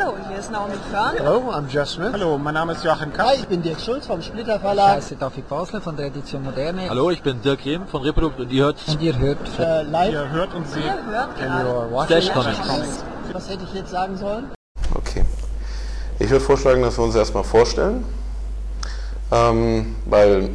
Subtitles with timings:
[0.00, 1.14] Hallo, hier ist Naomi Körn.
[1.16, 2.10] Hello, I'm Jeff Smith.
[2.12, 3.26] Hallo, mein Name ist Joachim Kapp.
[3.26, 4.96] Hi, ich bin Dirk Schulz vom Splitter Verlag.
[4.96, 6.88] heiße David Basler von der Edition Moderne.
[6.88, 10.12] Hallo, ich bin Dirk Rehm von Reprodukt und ihr hört Und ihr hört Äh, live
[10.12, 13.04] Ihr hört und seht Ihr hört gerade Comics.
[13.32, 14.50] Was hätte ich jetzt sagen sollen?
[14.94, 15.24] Okay.
[16.18, 18.04] Ich würde vorschlagen, dass wir uns erstmal vorstellen,
[19.30, 20.50] ähm, weil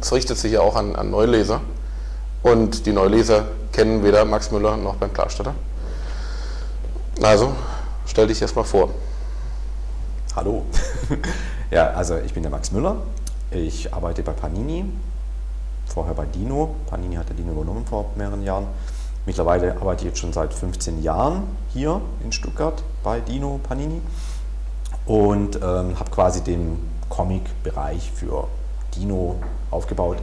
[0.00, 1.62] es richtet sich ja auch an, an Neuleser
[2.42, 5.54] und die Neuleser kennen weder Max Müller noch Ben Klarstetter.
[7.22, 7.54] Also,
[8.10, 8.90] stell dich erstmal vor.
[10.34, 10.64] Hallo.
[11.70, 12.96] ja, also ich bin der Max Müller.
[13.52, 14.84] Ich arbeite bei Panini,
[15.86, 16.74] vorher bei Dino.
[16.86, 18.66] Panini hat der Dino übernommen vor mehreren Jahren.
[19.26, 24.00] Mittlerweile arbeite ich jetzt schon seit 15 Jahren hier in Stuttgart bei Dino Panini
[25.06, 28.48] und ähm, habe quasi den Comic-Bereich für
[28.96, 29.36] Dino
[29.70, 30.18] aufgebaut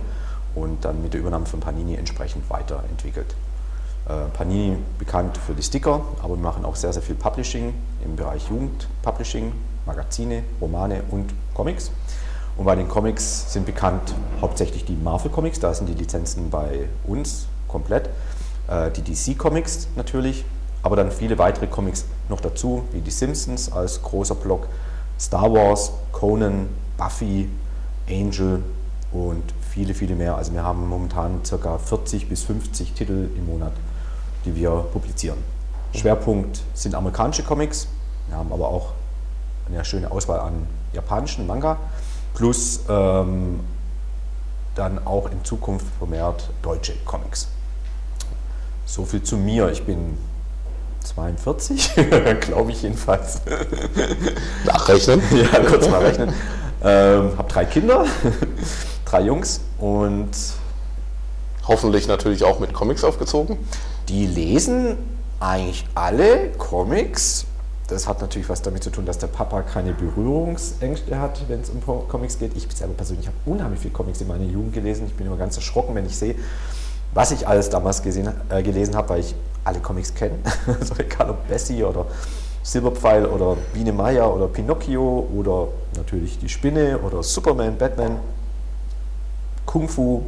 [0.56, 3.34] und dann mit der Übernahme von Panini entsprechend weiterentwickelt.
[4.08, 7.74] Äh, Panini bekannt für die Sticker, aber wir machen auch sehr, sehr viel Publishing
[8.06, 9.52] im Bereich Jugendpublishing,
[9.86, 11.92] Magazine, Romane und Comics.
[12.56, 16.88] Und bei den Comics sind bekannt hauptsächlich die Marvel Comics, da sind die Lizenzen bei
[17.06, 18.10] uns komplett.
[18.70, 20.46] Äh, Die DC Comics natürlich,
[20.84, 24.68] aber dann viele weitere Comics noch dazu, wie die Simpsons als großer Block,
[25.20, 27.50] Star Wars, Conan, Buffy,
[28.10, 28.64] Angel
[29.12, 30.36] und viele, viele mehr.
[30.36, 31.78] Also wir haben momentan ca.
[31.78, 33.74] 40 bis 50 Titel im Monat,
[34.48, 35.38] die wir publizieren.
[35.94, 37.88] Schwerpunkt sind amerikanische Comics,
[38.28, 38.94] wir haben aber auch
[39.68, 41.78] eine schöne Auswahl an japanischen Manga,
[42.34, 43.60] plus ähm,
[44.76, 47.48] dann auch in Zukunft vermehrt deutsche Comics.
[48.86, 49.70] So viel zu mir.
[49.70, 50.18] Ich bin
[51.04, 51.96] 42,
[52.42, 53.42] glaube ich jedenfalls.
[54.66, 55.22] Nachrechnen.
[55.52, 56.34] ja, kurz mal rechnen.
[56.84, 58.06] Ähm, habe drei Kinder,
[59.06, 60.30] drei Jungs und
[61.68, 63.58] Hoffentlich natürlich auch mit Comics aufgezogen.
[64.10, 64.98] Die lesen
[65.40, 67.46] eigentlich alle Comics.
[67.88, 71.70] Das hat natürlich was damit zu tun, dass der Papa keine Berührungsängste hat, wenn es
[71.70, 72.56] um Co- Comics geht.
[72.58, 75.06] Ich selber persönlich habe unheimlich viele Comics in meiner Jugend gelesen.
[75.08, 76.36] Ich bin immer ganz erschrocken, wenn ich sehe,
[77.14, 80.36] was ich alles damals gesehen, äh, gelesen habe, weil ich alle Comics kenne.
[80.80, 82.06] also egal ob Bessie oder
[82.64, 88.20] Silberpfeil oder Biene Meier oder Pinocchio oder natürlich die Spinne oder Superman, Batman,
[89.66, 90.24] Kung Fu,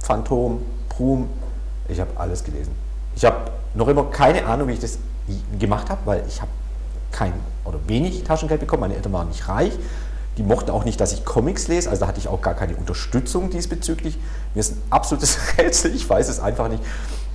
[0.00, 1.28] Phantom, Prum.
[1.88, 2.81] Ich habe alles gelesen.
[3.16, 4.98] Ich habe noch immer keine Ahnung, wie ich das
[5.58, 6.50] gemacht habe, weil ich habe
[7.10, 7.32] kein
[7.64, 8.80] oder wenig Taschengeld bekommen.
[8.80, 9.72] Meine Eltern waren nicht reich.
[10.38, 12.74] Die mochten auch nicht, dass ich Comics lese, also da hatte ich auch gar keine
[12.76, 14.18] Unterstützung diesbezüglich.
[14.54, 16.82] Mir ist ein absolutes Rätsel, ich weiß es einfach nicht,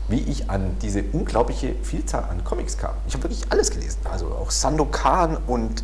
[0.07, 2.95] wie ich an diese unglaubliche Vielzahl an Comics kam.
[3.07, 5.83] Ich habe wirklich alles gelesen, also auch Sandokan und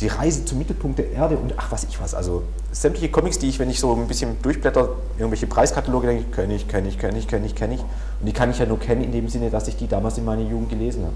[0.00, 2.14] die Reise zum Mittelpunkt der Erde und ach was ich was.
[2.14, 6.34] Also sämtliche Comics, die ich, wenn ich so ein bisschen durchblätter, irgendwelche Preiskataloge denke, ich,
[6.34, 7.84] kenne ich, kenne ich, kenne ich, kenne ich, kenne ich.
[8.20, 10.24] Und die kann ich ja nur kennen in dem Sinne, dass ich die damals in
[10.24, 11.14] meiner Jugend gelesen habe.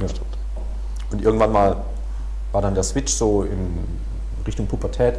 [0.00, 0.06] Ja.
[1.10, 1.76] Und irgendwann mal
[2.52, 3.78] war dann der Switch so in
[4.46, 5.14] Richtung Pubertät,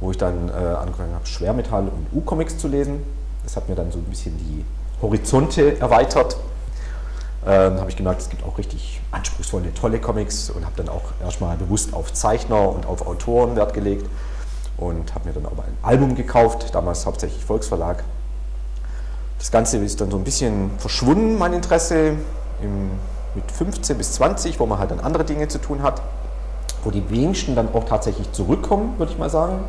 [0.00, 3.02] wo ich dann äh, angefangen habe, Schwermetall und U-Comics zu lesen.
[3.44, 4.64] Das hat mir dann so ein bisschen die
[5.00, 6.36] Horizonte erweitert.
[7.46, 11.12] Ähm, habe ich gemerkt, es gibt auch richtig anspruchsvolle, tolle Comics und habe dann auch
[11.22, 14.06] erstmal bewusst auf Zeichner und auf Autoren Wert gelegt
[14.76, 18.02] und habe mir dann aber ein Album gekauft, damals hauptsächlich Volksverlag.
[19.38, 22.14] Das Ganze ist dann so ein bisschen verschwunden, mein Interesse,
[22.62, 22.90] im,
[23.34, 26.00] mit 15 bis 20, wo man halt dann andere Dinge zu tun hat,
[26.84, 29.60] wo die wenigsten dann auch tatsächlich zurückkommen, würde ich mal sagen,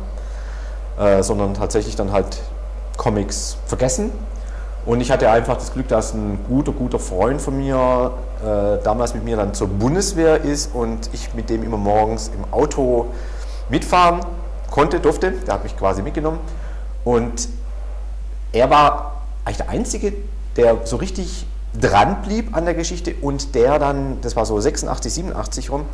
[0.98, 2.40] äh, sondern tatsächlich dann halt
[2.96, 4.10] Comics vergessen.
[4.86, 8.12] Und ich hatte einfach das Glück, dass ein guter, guter Freund von mir
[8.42, 12.52] äh, damals mit mir dann zur Bundeswehr ist und ich mit dem immer morgens im
[12.54, 13.06] Auto
[13.68, 14.20] mitfahren
[14.70, 15.32] konnte, durfte.
[15.32, 16.38] Der hat mich quasi mitgenommen.
[17.04, 17.48] Und
[18.52, 19.17] er war
[19.48, 20.12] eigentlich der Einzige,
[20.56, 21.46] der so richtig
[21.78, 25.86] dran blieb an der Geschichte und der dann, das war so 86, 87 rum,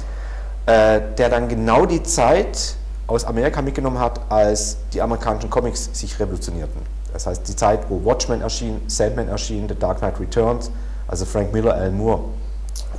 [0.66, 2.76] äh, der dann genau die Zeit
[3.06, 6.80] aus Amerika mitgenommen hat, als die amerikanischen Comics sich revolutionierten.
[7.12, 10.70] Das heißt, die Zeit, wo Watchmen erschien, Sandman erschien, The Dark Knight Returns,
[11.06, 12.20] also Frank Miller, Alan Moore,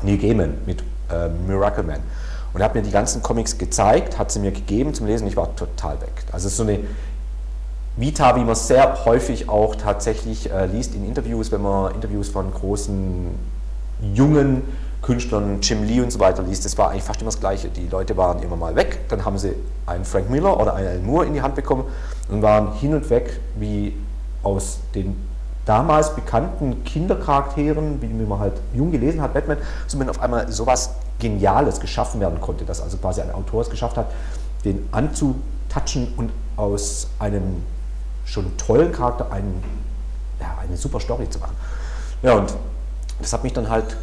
[0.03, 1.99] Neil Gaiman mit äh, Miracle Man.
[2.53, 5.35] Und er hat mir die ganzen Comics gezeigt, hat sie mir gegeben zum Lesen ich
[5.35, 6.13] war total weg.
[6.31, 6.79] Also so eine
[7.97, 12.53] Vita, wie man sehr häufig auch tatsächlich äh, liest in Interviews, wenn man Interviews von
[12.53, 13.29] großen,
[14.13, 14.63] jungen
[15.01, 17.69] Künstlern, Jim Lee und so weiter liest, das war eigentlich fast immer das Gleiche.
[17.69, 19.53] Die Leute waren immer mal weg, dann haben sie
[19.85, 21.85] einen Frank Miller oder einen Alan Moore in die Hand bekommen
[22.29, 23.93] und waren hin und weg wie
[24.43, 25.15] aus den
[25.65, 29.57] damals bekannten Kindercharakteren, wie man halt jung gelesen hat, Batman,
[29.87, 33.69] so wenn auf einmal sowas Geniales geschaffen werden konnte, dass also quasi ein Autor es
[33.69, 34.07] geschafft hat,
[34.65, 37.63] den anzutatschen und aus einem
[38.25, 39.63] schon tollen Charakter einen,
[40.39, 41.55] ja, eine super Story zu machen.
[42.21, 42.53] Ja, und
[43.19, 43.95] das hat mich dann halt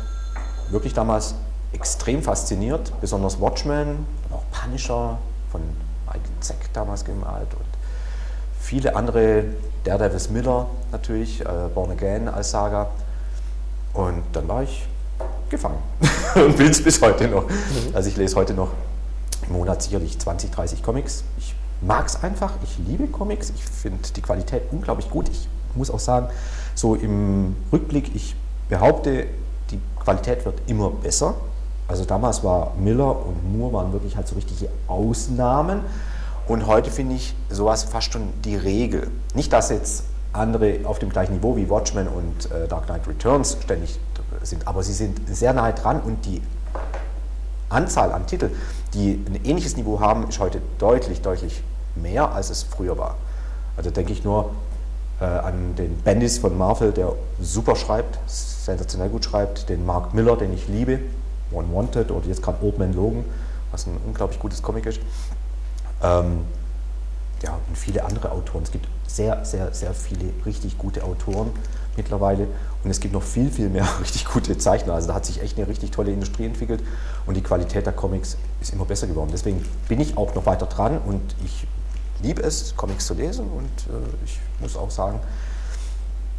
[0.70, 1.34] wirklich damals
[1.72, 5.19] extrem fasziniert, besonders Watchmen auch Punisher
[5.50, 5.60] von
[6.06, 7.66] Michael Zack damals gemalt und
[8.60, 9.44] viele andere,
[9.84, 11.44] Daredevil Miller natürlich, äh,
[11.75, 12.88] Born Again als Saga.
[13.92, 14.86] Und dann war ich
[15.50, 15.82] gefangen
[16.34, 17.44] und bin es bis heute noch.
[17.92, 18.70] Also ich lese heute noch
[19.46, 21.25] im Monat sicherlich 20, 30 Comics.
[21.84, 25.29] Mag es einfach, ich liebe Comics, ich finde die Qualität unglaublich gut.
[25.29, 26.29] Ich muss auch sagen,
[26.75, 28.37] so im Rückblick, ich
[28.69, 29.26] behaupte,
[29.70, 31.34] die Qualität wird immer besser.
[31.88, 35.81] Also damals war Miller und Moore waren wirklich halt so richtige Ausnahmen.
[36.46, 39.11] Und heute finde ich sowas fast schon die Regel.
[39.35, 43.56] Nicht, dass jetzt andere auf dem gleichen Niveau wie Watchmen und äh, Dark Knight Returns
[43.61, 43.99] ständig
[44.43, 46.40] sind, aber sie sind sehr nahe dran und die
[47.69, 48.52] Anzahl an Titeln,
[48.94, 51.62] die ein ähnliches Niveau haben, ist heute deutlich, deutlich
[51.94, 53.16] mehr, als es früher war.
[53.76, 54.50] Also denke ich nur
[55.20, 60.36] äh, an den Bendis von Marvel, der super schreibt, sensationell gut schreibt, den Mark Miller,
[60.36, 61.00] den ich liebe,
[61.52, 63.24] One Wanted oder jetzt gerade Old Man Logan,
[63.70, 65.00] was ein unglaublich gutes Comic ist.
[66.02, 66.40] Ähm,
[67.42, 68.62] ja, und viele andere Autoren.
[68.62, 71.50] Es gibt sehr, sehr, sehr viele richtig gute Autoren
[71.96, 72.46] mittlerweile
[72.82, 74.94] und es gibt noch viel, viel mehr richtig gute Zeichner.
[74.94, 76.82] Also da hat sich echt eine richtig tolle Industrie entwickelt
[77.26, 79.30] und die Qualität der Comics ist immer besser geworden.
[79.32, 81.66] Deswegen bin ich auch noch weiter dran und ich
[82.22, 85.20] liebe es, Comics zu lesen und äh, ich muss auch sagen,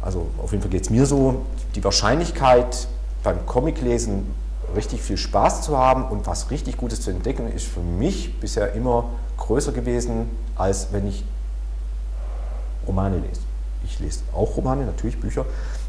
[0.00, 2.88] also auf jeden Fall geht es mir so, die Wahrscheinlichkeit
[3.22, 4.26] beim Comiclesen
[4.76, 8.72] richtig viel Spaß zu haben und was richtig Gutes zu entdecken, ist für mich bisher
[8.74, 9.06] immer
[9.38, 11.24] größer gewesen, als wenn ich
[12.86, 13.40] Romane lese.
[13.84, 15.44] Ich lese auch Romane, natürlich Bücher,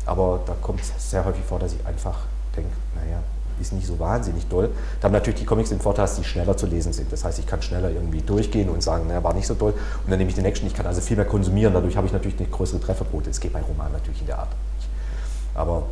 [0.06, 2.20] aber da kommt es sehr häufig vor, dass ich einfach
[2.56, 3.22] denke, naja,
[3.60, 4.70] ist nicht so wahnsinnig doll.
[5.00, 7.12] Da haben natürlich die Comics den Vorteil, dass die schneller zu lesen sind.
[7.12, 9.72] Das heißt, ich kann schneller irgendwie durchgehen und sagen, naja, war nicht so doll.
[9.72, 10.68] Und dann nehme ich den nächsten.
[10.68, 11.74] Ich kann also viel mehr konsumieren.
[11.74, 13.30] Dadurch habe ich natürlich eine größere Trefferquote.
[13.30, 14.90] Es geht bei Romanen natürlich in der Art nicht.
[15.54, 15.84] Aber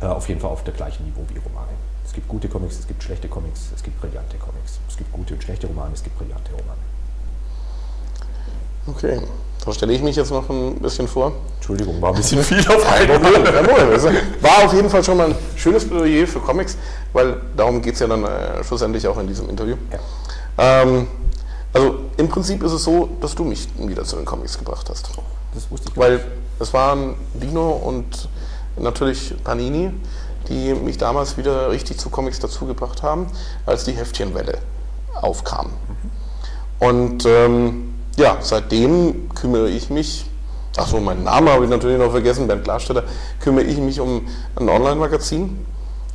[0.00, 1.72] äh, auf jeden Fall auf dem gleichen Niveau wie Romane.
[2.04, 4.78] Es gibt gute Comics, es gibt schlechte Comics, es gibt brillante Comics.
[4.88, 6.80] Es gibt gute und schlechte Romane, es gibt brillante Romane.
[8.86, 9.18] Okay,
[9.64, 11.32] da stelle ich mich jetzt noch ein bisschen vor.
[11.56, 13.22] Entschuldigung, war ein bisschen viel auf einmal.
[14.40, 16.76] War auf jeden Fall schon mal ein schönes Plädoyer für Comics,
[17.12, 19.76] weil darum geht es ja dann äh, schlussendlich auch in diesem Interview.
[19.90, 20.82] Ja.
[20.82, 21.06] Ähm,
[21.72, 25.08] also im Prinzip ist es so, dass du mich wieder zu den Comics gebracht hast.
[25.54, 26.20] Das wusste ich Weil
[26.60, 28.28] es waren Dino und
[28.76, 29.90] natürlich Panini,
[30.48, 33.26] die mich damals wieder richtig zu Comics dazugebracht haben,
[33.64, 34.58] als die Heftchenwelle
[35.14, 35.70] aufkam.
[36.80, 40.26] Und ähm, ja, seitdem kümmere ich mich,
[40.76, 43.04] ach so, meinen Namen habe ich natürlich noch vergessen, Bernd Klarstetter,
[43.40, 44.26] kümmere ich mich um
[44.56, 45.66] ein Online-Magazin.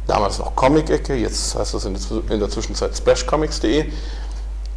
[0.08, 3.86] Damals noch Comic-Ecke, jetzt heißt das in der Zw- in der Zwischenzeit splashcomics.de.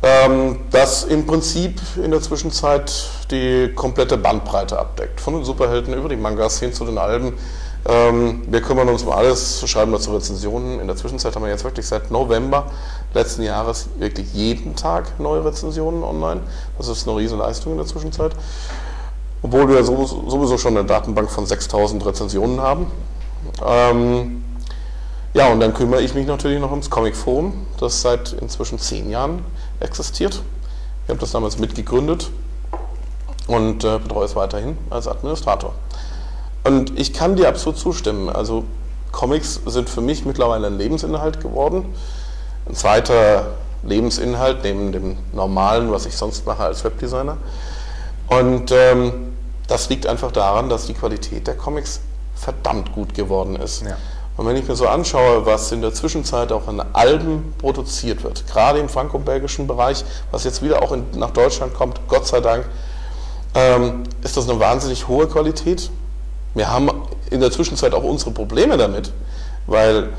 [0.02, 2.92] Ähm, das im Prinzip in der Zwischenzeit
[3.30, 5.20] die komplette Bandbreite abdeckt.
[5.20, 7.34] Von den Superhelden über die Mangas hin zu den Alben.
[7.84, 10.78] Ähm, wir kümmern uns um alles, schreiben dazu Rezensionen.
[10.80, 12.66] In der Zwischenzeit haben wir jetzt wirklich seit November
[13.12, 16.42] letzten Jahres wirklich jeden Tag neue Rezensionen online.
[16.78, 18.32] Das ist eine riesen Leistung in der Zwischenzeit.
[19.42, 22.86] Obwohl wir so- sowieso schon eine Datenbank von 6000 Rezensionen haben.
[23.66, 24.44] Ähm,
[25.34, 29.10] ja, und dann kümmere ich mich natürlich noch ums Comic Forum, das seit inzwischen zehn
[29.10, 29.44] Jahren
[29.80, 30.40] existiert.
[31.04, 32.30] Ich habe das damals mitgegründet
[33.48, 35.74] und äh, betreue es weiterhin als Administrator.
[36.64, 38.28] Und ich kann dir absolut zustimmen.
[38.28, 38.64] Also
[39.10, 41.86] Comics sind für mich mittlerweile ein Lebensinhalt geworden.
[42.68, 43.46] Ein zweiter
[43.82, 47.36] Lebensinhalt neben dem normalen, was ich sonst mache als Webdesigner.
[48.28, 49.32] Und ähm,
[49.66, 52.00] das liegt einfach daran, dass die Qualität der Comics
[52.34, 53.82] verdammt gut geworden ist.
[53.82, 53.96] Ja.
[54.36, 58.46] Und wenn ich mir so anschaue, was in der Zwischenzeit auch an Alben produziert wird,
[58.46, 62.64] gerade im franco-belgischen Bereich, was jetzt wieder auch in, nach Deutschland kommt, Gott sei Dank,
[63.54, 65.90] ähm, ist das eine wahnsinnig hohe Qualität.
[66.54, 66.90] Wir haben
[67.30, 69.12] in der Zwischenzeit auch unsere Probleme damit,
[69.66, 70.10] weil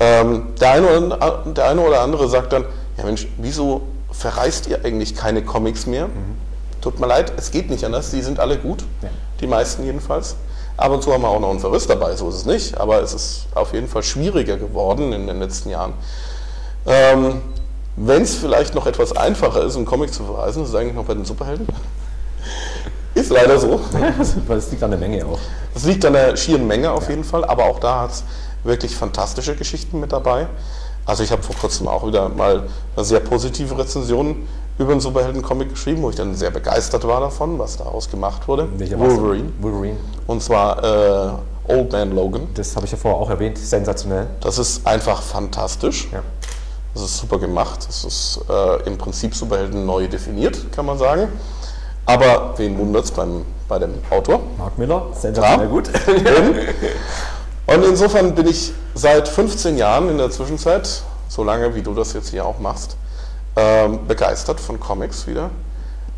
[0.00, 2.64] ähm, der, eine oder, der eine oder andere sagt dann,
[2.96, 6.08] ja Mensch, wieso verreist ihr eigentlich keine Comics mehr?
[6.80, 9.08] Tut mir leid, es geht nicht anders, die sind alle gut, Ja.
[9.40, 10.36] die meisten jedenfalls.
[10.76, 13.00] Ab und zu haben wir auch noch einen Verriss dabei, so ist es nicht, aber
[13.02, 15.92] es ist auf jeden Fall schwieriger geworden in den letzten Jahren.
[16.86, 17.40] Ähm,
[17.94, 21.04] Wenn es vielleicht noch etwas einfacher ist, einen Comic zu verreisen, ist es eigentlich noch
[21.04, 21.66] bei den Superhelden.
[23.14, 23.80] Ist leider so.
[24.48, 25.38] Das liegt an der Menge auch.
[25.74, 28.24] Das liegt an der schieren Menge auf jeden Fall, aber auch da hat es
[28.64, 30.46] wirklich fantastische Geschichten mit dabei.
[31.04, 32.64] Also ich habe vor kurzem auch wieder mal
[32.94, 34.46] eine sehr positive Rezension
[34.78, 38.68] über einen Superhelden-Comic geschrieben, wo ich dann sehr begeistert war davon, was daraus gemacht wurde.
[38.76, 38.98] Welcher?
[38.98, 39.52] Wolverine.
[39.60, 39.96] Wolverine.
[40.26, 41.38] Und zwar
[41.68, 42.48] äh, Old Man Logan.
[42.54, 43.58] Das habe ich ja vorher auch erwähnt.
[43.58, 44.28] Sensationell.
[44.40, 46.08] Das ist einfach fantastisch.
[46.12, 46.22] Ja.
[46.94, 47.86] Das ist super gemacht.
[47.86, 51.28] Das ist äh, im Prinzip Superhelden neu definiert, kann man sagen.
[52.06, 54.40] Aber wen wundert es bei dem Autor?
[54.58, 55.68] Mark Miller, sensationell Klar.
[55.68, 55.90] gut.
[57.66, 62.12] Und insofern bin ich seit 15 Jahren in der Zwischenzeit so lange wie du das
[62.12, 62.96] jetzt hier auch machst,
[63.56, 65.50] ähm, begeistert von Comics wieder.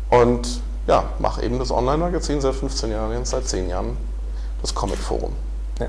[0.09, 3.97] Und ja, mach eben das Online-Magazin seit 15 Jahren, jetzt seit 10 Jahren
[4.61, 5.31] das Comic-Forum.
[5.79, 5.87] Ja.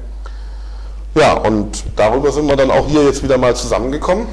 [1.15, 4.27] Ja, und darüber sind wir dann auch hier jetzt wieder mal zusammengekommen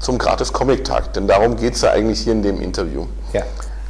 [0.00, 3.06] zum Gratis-Comic-Tag, denn darum geht es ja eigentlich hier in dem Interview.
[3.32, 3.42] Ja.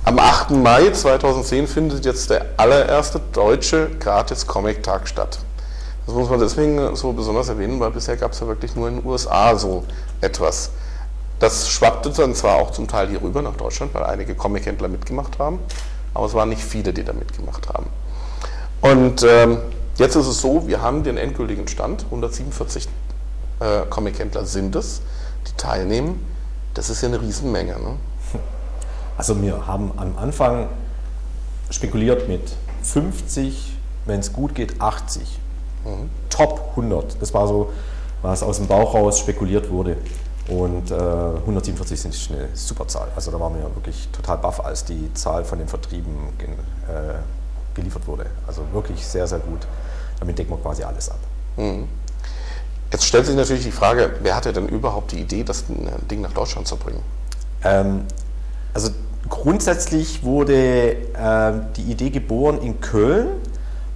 [0.05, 0.51] Am 8.
[0.51, 5.39] Mai 2010 findet jetzt der allererste deutsche Gratis-Comic-Tag statt.
[6.07, 8.97] Das muss man deswegen so besonders erwähnen, weil bisher gab es ja wirklich nur in
[8.97, 9.85] den USA so
[10.21, 10.71] etwas.
[11.39, 15.39] Das schwappte dann zwar auch zum Teil hier rüber nach Deutschland, weil einige Comic-Händler mitgemacht
[15.39, 15.61] haben,
[16.13, 17.87] aber es waren nicht viele, die da mitgemacht haben.
[18.81, 19.59] Und ähm,
[19.97, 22.89] jetzt ist es so, wir haben den endgültigen Stand, 147
[23.61, 25.03] äh, Comic-Händler sind es,
[25.47, 26.25] die teilnehmen.
[26.75, 27.73] Das ist ja eine Riesenmenge.
[27.73, 27.97] Ne?
[29.17, 30.69] Also wir haben am Anfang
[31.69, 32.41] spekuliert mit
[32.83, 35.39] 50, wenn es gut geht, 80.
[36.31, 37.21] Top 100.
[37.21, 37.71] Das war so,
[38.23, 39.99] was aus dem Bauch raus spekuliert wurde.
[40.49, 43.09] Und äh, 147 sind eine super Zahl.
[43.15, 47.19] Also da waren wir wirklich total baff, als die Zahl von den Vertrieben gen, äh,
[47.75, 48.27] geliefert wurde.
[48.47, 49.67] Also wirklich sehr, sehr gut.
[50.19, 51.19] Damit decken wir quasi alles ab.
[52.93, 55.65] Jetzt stellt sich natürlich die Frage, wer hatte denn überhaupt die Idee, das
[56.11, 57.03] Ding nach Deutschland zu bringen?
[57.63, 58.05] Ähm,
[58.75, 58.91] also
[59.29, 63.29] grundsätzlich wurde äh, die Idee geboren in Köln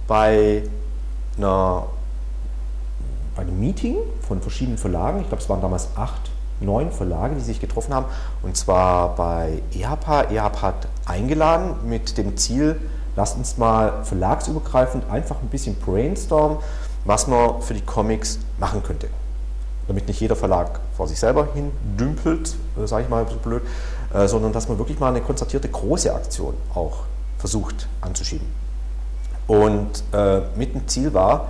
[0.07, 0.63] bei,
[1.37, 1.87] einer,
[3.35, 5.21] bei einem Meeting von verschiedenen Verlagen.
[5.21, 8.05] Ich glaube, es waren damals acht, neun Verlage, die sich getroffen haben.
[8.43, 10.23] Und zwar bei EHPA.
[10.31, 12.79] EHPA hat eingeladen mit dem Ziel,
[13.17, 16.59] lasst uns mal verlagsübergreifend einfach ein bisschen brainstormen,
[17.05, 19.07] was man für die Comics machen könnte
[19.87, 23.61] damit nicht jeder Verlag vor sich selber hin dümpelt, äh, sage ich mal so blöd,
[24.13, 27.03] äh, sondern dass man wirklich mal eine konzertierte große Aktion auch
[27.37, 28.47] versucht anzuschieben.
[29.47, 31.49] Und äh, mit dem Ziel war,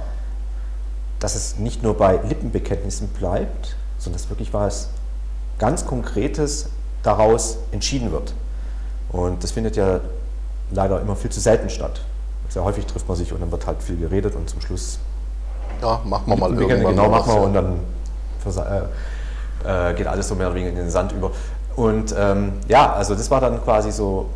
[1.19, 4.89] dass es nicht nur bei Lippenbekenntnissen bleibt, sondern dass wirklich was
[5.57, 6.69] ganz Konkretes
[7.03, 8.33] daraus entschieden wird.
[9.09, 10.01] Und das findet ja
[10.71, 12.01] leider immer viel zu selten statt.
[12.50, 15.00] Sehr häufig trifft man sich und dann wird halt viel geredet und zum Schluss
[15.82, 16.96] Ja, machen wir mal wir irgendwann.
[16.96, 17.79] genau machen wir und dann
[19.65, 21.32] äh, äh, geht alles so mehr oder weniger in den Sand über.
[21.75, 24.27] Und ähm, ja, also das war dann quasi so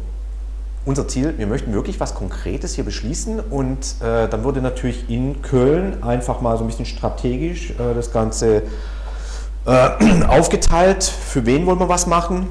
[0.86, 1.38] unser Ziel.
[1.38, 6.42] Wir möchten wirklich was Konkretes hier beschließen und äh, dann wurde natürlich in Köln einfach
[6.42, 8.64] mal so ein bisschen strategisch äh, das Ganze
[9.66, 12.48] äh, aufgeteilt, für wen wollen wir was machen.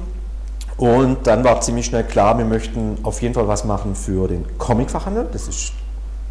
[0.77, 4.45] Und dann war ziemlich schnell klar, wir möchten auf jeden Fall was machen für den
[4.57, 5.27] Comicfachhandel.
[5.33, 5.73] Das ist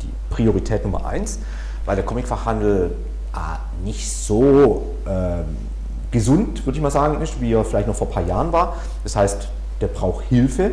[0.03, 1.38] die Priorität Nummer eins,
[1.88, 2.90] weil der Comicfachhandel
[3.33, 5.57] ah, nicht so ähm,
[6.11, 8.76] gesund, würde ich mal sagen, ist, wie er vielleicht noch vor ein paar Jahren war.
[9.04, 9.49] Das heißt,
[9.80, 10.73] der braucht Hilfe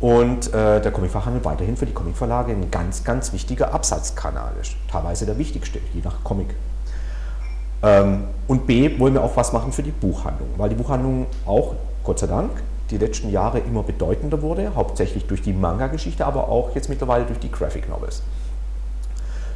[0.00, 4.76] und äh, der Comicfachhandel weiterhin für die Comicverlage ein ganz, ganz wichtiger Absatzkanal ist.
[4.88, 6.54] Teilweise der wichtigste, je nach Comic.
[7.82, 11.74] Ähm, und B, wollen wir auch was machen für die Buchhandlung, weil die Buchhandlung auch,
[12.04, 12.50] Gott sei Dank,
[12.90, 17.40] die letzten Jahre immer bedeutender wurde, hauptsächlich durch die Manga-Geschichte, aber auch jetzt mittlerweile durch
[17.40, 18.22] die Graphic Novels.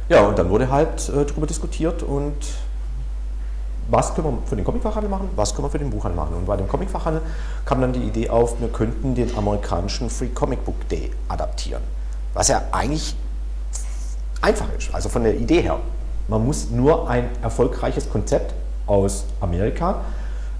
[0.09, 2.35] Ja, und dann wurde halt äh, darüber diskutiert und
[3.89, 6.35] was können wir für den Comicfachhandel machen, was können wir für den Buchhandel machen.
[6.35, 7.21] Und bei dem Comicfachhandel
[7.65, 11.81] kam dann die Idee auf, wir könnten den amerikanischen Free Comic Book Day adaptieren.
[12.33, 13.15] Was ja eigentlich
[14.41, 15.79] einfach ist, also von der Idee her.
[16.27, 18.53] Man muss nur ein erfolgreiches Konzept
[18.85, 20.01] aus Amerika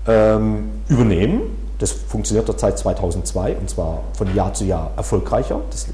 [0.07, 1.41] ähm, übernehmen.
[1.77, 5.61] Das funktioniert derzeit 2002 und zwar von Jahr zu Jahr erfolgreicher.
[5.69, 5.87] Das,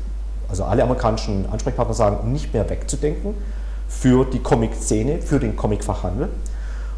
[0.50, 3.36] also alle amerikanischen Ansprechpartner sagen, nicht mehr wegzudenken
[3.88, 6.30] für die Comic-Szene, für den Comic-Fachhandel.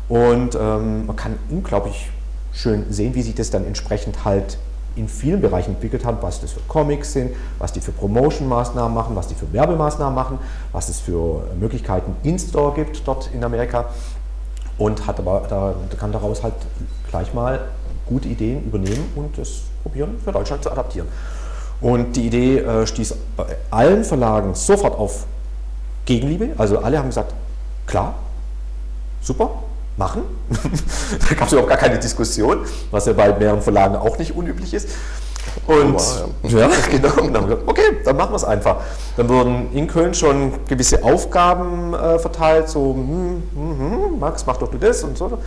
[0.09, 2.09] Und ähm, man kann unglaublich
[2.53, 4.57] schön sehen, wie sich das dann entsprechend halt
[4.95, 9.15] in vielen Bereichen entwickelt hat, was das für Comics sind, was die für Promotion-Maßnahmen machen,
[9.15, 10.39] was die für Werbemaßnahmen machen,
[10.71, 13.85] was es für Möglichkeiten in-Store gibt dort in Amerika
[14.77, 16.55] und hat aber da, kann daraus halt
[17.09, 17.59] gleich mal
[18.07, 21.07] gute Ideen übernehmen und das probieren für Deutschland zu adaptieren.
[21.79, 25.25] Und die Idee äh, stieß bei allen Verlagen sofort auf
[26.05, 27.33] Gegenliebe, also alle haben gesagt,
[27.85, 28.15] klar,
[29.21, 29.51] super,
[29.97, 30.23] machen.
[31.29, 32.59] da gab es überhaupt gar keine Diskussion,
[32.91, 34.89] was ja bei mehreren Verlagen auch nicht unüblich ist.
[35.65, 35.95] Und
[36.43, 38.77] Aber, ja, genau, und dann haben wir gesagt, okay, dann machen wir es einfach.
[39.15, 44.57] Dann wurden in Köln schon gewisse Aufgaben äh, verteilt, so, hm, hm, hm, Max, mach
[44.57, 45.37] doch du das und so.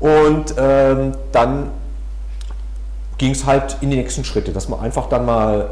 [0.00, 1.70] Und ähm, dann
[3.18, 5.70] ging es halt in die nächsten Schritte, dass man einfach dann mal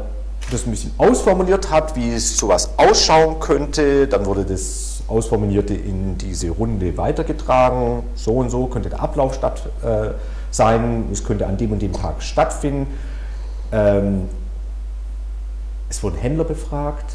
[0.51, 4.07] das ein bisschen ausformuliert hat, wie es sowas ausschauen könnte.
[4.07, 8.03] Dann wurde das Ausformulierte in diese Runde weitergetragen.
[8.15, 10.09] So und so könnte der Ablauf statt äh,
[10.51, 11.05] sein.
[11.11, 12.87] Es könnte an dem und dem Tag stattfinden.
[13.71, 14.29] Ähm,
[15.89, 17.13] es wurden Händler befragt.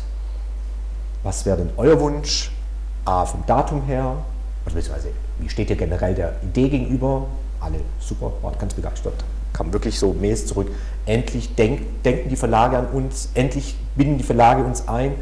[1.23, 2.53] Was wäre denn euer Wunsch?
[3.05, 4.17] A, vom Datum her,
[4.65, 5.09] beziehungsweise
[5.39, 7.27] wie steht ihr generell der Idee gegenüber?
[7.59, 9.25] Alle super, waren ganz begeistert.
[9.59, 10.71] Kamen wirklich so Mails zurück.
[11.05, 15.15] Endlich denk, denken die Verlage an uns, endlich binden die Verlage uns ein.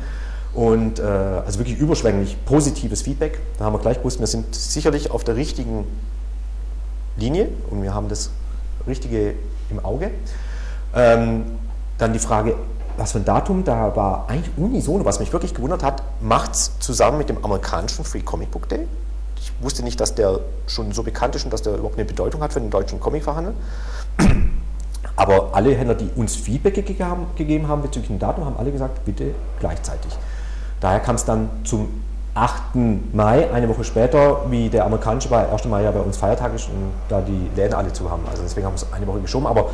[0.52, 3.40] Und äh, also wirklich überschwänglich positives Feedback.
[3.58, 5.86] Da haben wir gleich gewusst, wir sind sicherlich auf der richtigen
[7.16, 8.30] Linie und wir haben das
[8.86, 9.34] Richtige
[9.70, 10.10] im Auge.
[10.94, 11.44] Ähm,
[11.98, 12.56] dann die Frage,
[12.96, 16.78] was für ein Datum, da war eigentlich unisono, was mich wirklich gewundert hat, macht es
[16.78, 18.86] zusammen mit dem amerikanischen Free Comic Book Day.
[19.38, 22.42] Ich wusste nicht, dass der schon so bekannt ist und dass der überhaupt eine Bedeutung
[22.42, 23.54] hat für den deutschen Comicverhandel.
[25.16, 29.34] Aber alle Händler, die uns Feedback gegeben haben bezüglich dem Datum, haben alle gesagt, bitte
[29.60, 30.12] gleichzeitig.
[30.80, 31.88] Daher kam es dann zum
[32.34, 32.74] 8.
[33.14, 35.64] Mai, eine Woche später, wie der amerikanische, weil 1.
[35.64, 38.24] Mai ja bei uns Feiertag ist und da die Läden alle zu haben.
[38.28, 39.46] Also deswegen haben wir es eine Woche geschoben.
[39.46, 39.70] Aber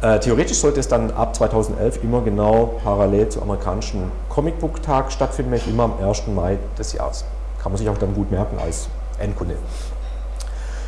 [0.00, 5.68] äh, theoretisch sollte es dann ab 2011 immer genau parallel zum amerikanischen Comicbook-Tag stattfinden, nämlich
[5.68, 6.28] immer am 1.
[6.28, 7.24] Mai des Jahres.
[7.60, 9.56] Kann man sich auch dann gut merken als Endkunde.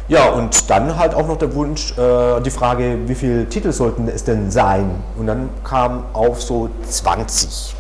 [0.09, 4.09] Ja, und dann halt auch noch der Wunsch, äh, die Frage, wie viele Titel sollten
[4.09, 4.91] es denn sein?
[5.17, 7.77] Und dann kam auf so 20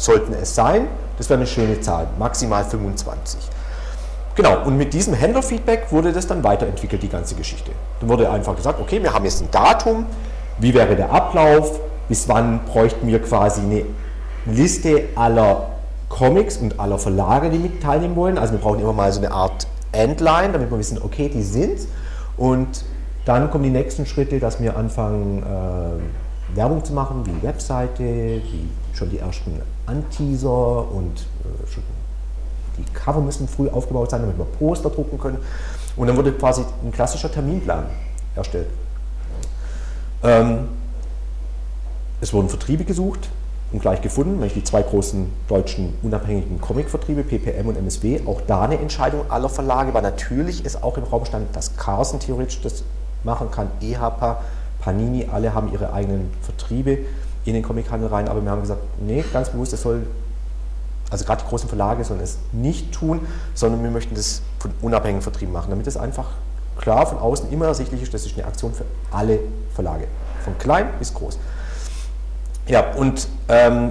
[0.00, 0.88] sollten es sein.
[1.18, 3.38] Das wäre eine schöne Zahl, maximal 25.
[4.34, 7.72] Genau, und mit diesem Händlerfeedback wurde das dann weiterentwickelt, die ganze Geschichte.
[8.00, 10.06] Dann wurde einfach gesagt, okay, wir haben jetzt ein Datum,
[10.58, 13.84] wie wäre der Ablauf, bis wann bräuchten wir quasi eine
[14.46, 15.70] Liste aller
[16.08, 18.38] Comics und aller Verlage, die mit teilnehmen wollen.
[18.38, 21.80] Also wir brauchen immer mal so eine Art Endline, damit wir wissen, okay, die sind.
[22.36, 22.84] Und
[23.24, 28.68] dann kommen die nächsten Schritte, dass wir anfangen, äh, Werbung zu machen, wie Webseite, wie
[28.94, 31.80] schon die ersten Anteaser und äh,
[32.78, 35.38] die Cover müssen früh aufgebaut sein, damit wir Poster drucken können.
[35.96, 37.84] Und dann wurde quasi ein klassischer Terminplan
[38.34, 38.68] erstellt.
[40.22, 40.68] Ähm,
[42.20, 43.28] es wurden Vertriebe gesucht
[43.72, 48.20] und gleich gefunden, nämlich die zwei großen deutschen unabhängigen Comicvertriebe, PPM und MSW.
[48.26, 52.18] Auch da eine Entscheidung aller Verlage, weil natürlich ist auch im Raum stand, dass Carson
[52.18, 52.82] theoretisch das
[53.22, 54.40] machen kann, EHPA,
[54.80, 56.98] Panini, alle haben ihre eigenen Vertriebe
[57.44, 60.06] in den Comichandel rein, aber wir haben gesagt, nee, ganz bewusst, es soll,
[61.10, 63.20] also gerade die großen Verlage sollen es nicht tun,
[63.54, 66.28] sondern wir möchten das von unabhängigen Vertrieben machen, damit es einfach
[66.78, 69.38] klar von außen immer ersichtlich ist, das ist eine Aktion für alle
[69.74, 70.06] Verlage,
[70.44, 71.38] von klein bis groß.
[72.70, 73.90] Ja, und ähm,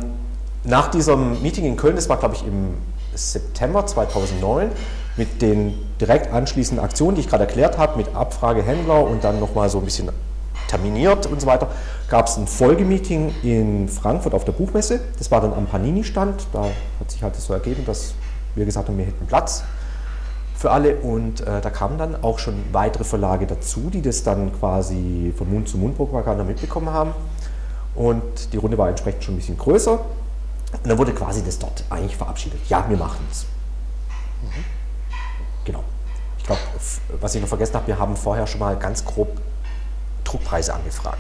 [0.64, 2.76] nach diesem Meeting in Köln, das war glaube ich im
[3.14, 4.72] September 2009,
[5.18, 9.38] mit den direkt anschließenden Aktionen, die ich gerade erklärt habe, mit Abfrage Händler und dann
[9.42, 10.10] nochmal so ein bisschen
[10.70, 11.68] terminiert und so weiter,
[12.08, 15.02] gab es ein Folgemeeting in Frankfurt auf der Buchmesse.
[15.18, 16.48] Das war dann am Panini-Stand.
[16.54, 16.64] Da
[17.02, 18.14] hat sich halt so ergeben, dass
[18.56, 19.64] wir gesagt haben, wir hätten Platz
[20.56, 20.96] für alle.
[20.96, 25.52] Und äh, da kamen dann auch schon weitere Verlage dazu, die das dann quasi von
[25.52, 27.12] Mund zu Mund Propaganda mitbekommen haben.
[28.00, 29.92] Und die Runde war entsprechend schon ein bisschen größer.
[29.92, 32.62] Und dann wurde quasi das dort eigentlich verabschiedet.
[32.70, 33.46] Ja, wir machen es.
[34.42, 34.64] Mhm.
[35.66, 35.84] Genau.
[36.38, 36.62] Ich glaube,
[37.20, 39.42] was ich noch vergessen habe, wir haben vorher schon mal ganz grob
[40.24, 41.20] Druckpreise angefragt,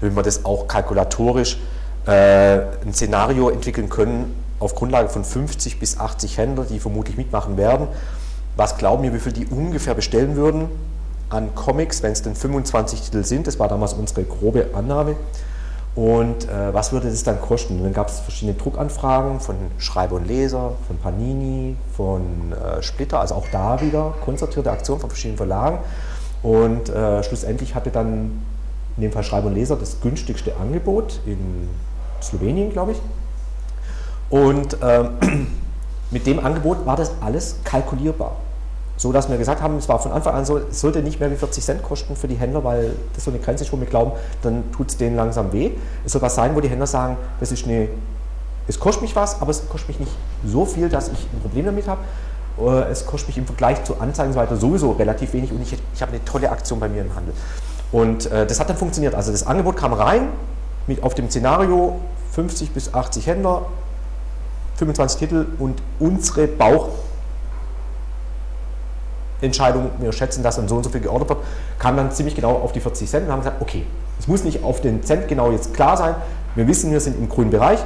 [0.00, 1.58] damit wir das auch kalkulatorisch
[2.06, 7.56] äh, ein Szenario entwickeln können auf Grundlage von 50 bis 80 Händlern, die vermutlich mitmachen
[7.56, 7.88] werden.
[8.54, 10.68] Was glauben wir, wie viel die ungefähr bestellen würden
[11.28, 13.48] an Comics, wenn es denn 25 Titel sind?
[13.48, 15.16] Das war damals unsere grobe Annahme.
[15.94, 17.78] Und äh, was würde das dann kosten?
[17.78, 23.20] Und dann gab es verschiedene Druckanfragen von Schreiber und Leser, von Panini, von äh, Splitter,
[23.20, 25.78] also auch da wieder konzertierte Aktionen von verschiedenen Verlagen.
[26.42, 28.42] Und äh, schlussendlich hatte dann
[28.96, 31.68] in dem Fall Schreiber und Leser das günstigste Angebot in
[32.22, 33.00] Slowenien, glaube ich.
[34.30, 35.10] Und ähm,
[36.10, 38.36] mit dem Angebot war das alles kalkulierbar.
[39.00, 41.30] So dass wir gesagt haben, es war von Anfang an so, es sollte nicht mehr
[41.30, 43.86] wie 40 Cent kosten für die Händler, weil das so eine Grenze ist, wo wir
[43.86, 45.70] glauben, dann tut es denen langsam weh.
[46.04, 47.88] Es soll was sein, wo die Händler sagen, das ist eine,
[48.68, 50.12] es kostet mich was, aber es kostet mich nicht
[50.44, 52.02] so viel, dass ich ein Problem damit habe.
[52.60, 56.02] Äh, es kostet mich im Vergleich zu Anzeigen weiter sowieso relativ wenig und ich, ich
[56.02, 57.32] habe eine tolle Aktion bei mir im Handel.
[57.92, 59.14] Und äh, das hat dann funktioniert.
[59.14, 60.28] Also das Angebot kam rein
[60.86, 61.98] mit auf dem Szenario
[62.32, 63.62] 50 bis 80 Händler,
[64.76, 66.48] 25 Titel und unsere
[69.40, 71.38] Bauchentscheidung, wir schätzen, dass dann so und so viel geordert wird,
[71.78, 73.86] kam dann ziemlich genau auf die 40 Cent und haben gesagt, okay,
[74.18, 76.14] es muss nicht auf den Cent genau jetzt klar sein,
[76.54, 77.80] wir wissen, wir sind im grünen Bereich,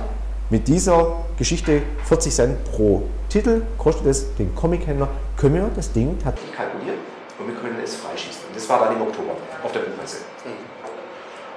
[0.50, 6.18] mit dieser Geschichte 40 Cent pro Titel kostet es den Comichändler, können wir das Ding
[6.22, 6.98] tatsächlich kalkulieren
[7.38, 8.48] und wir können es freischießen.
[8.48, 10.18] Und das war dann im Oktober auf der Buchmesse.
[10.44, 10.52] Und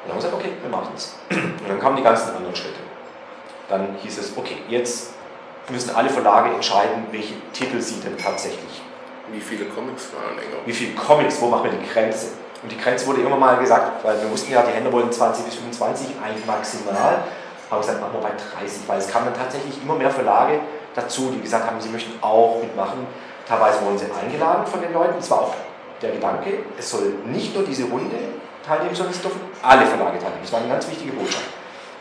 [0.05, 1.15] dann haben wir gesagt, okay, wir machen es.
[1.31, 2.79] Und dann kamen die ganzen anderen Schritte.
[3.67, 5.09] Dann hieß es, okay, jetzt
[5.69, 8.81] müssen alle Verlage entscheiden, welche Titel sie denn tatsächlich.
[9.31, 12.27] Wie viele Comics vor allen Wie viele Comics, wo machen wir die Grenze?
[12.63, 15.45] Und die Grenze wurde immer mal gesagt, weil wir wussten ja, die Händler wollen 20
[15.45, 17.23] bis 25, eigentlich maximal.
[17.69, 20.59] Aber gesagt, machen wir bei 30, weil es kamen dann tatsächlich immer mehr Verlage
[20.95, 23.05] dazu, die gesagt haben, sie möchten auch mitmachen.
[23.47, 25.15] Teilweise wurden sie eingeladen von den Leuten.
[25.17, 25.53] Das war auch
[26.01, 28.15] der Gedanke, es soll nicht nur diese Runde
[28.65, 30.41] teilnehmen, sondern es dürfen alle Verlage teilnehmen.
[30.41, 31.45] Das war eine ganz wichtige Botschaft.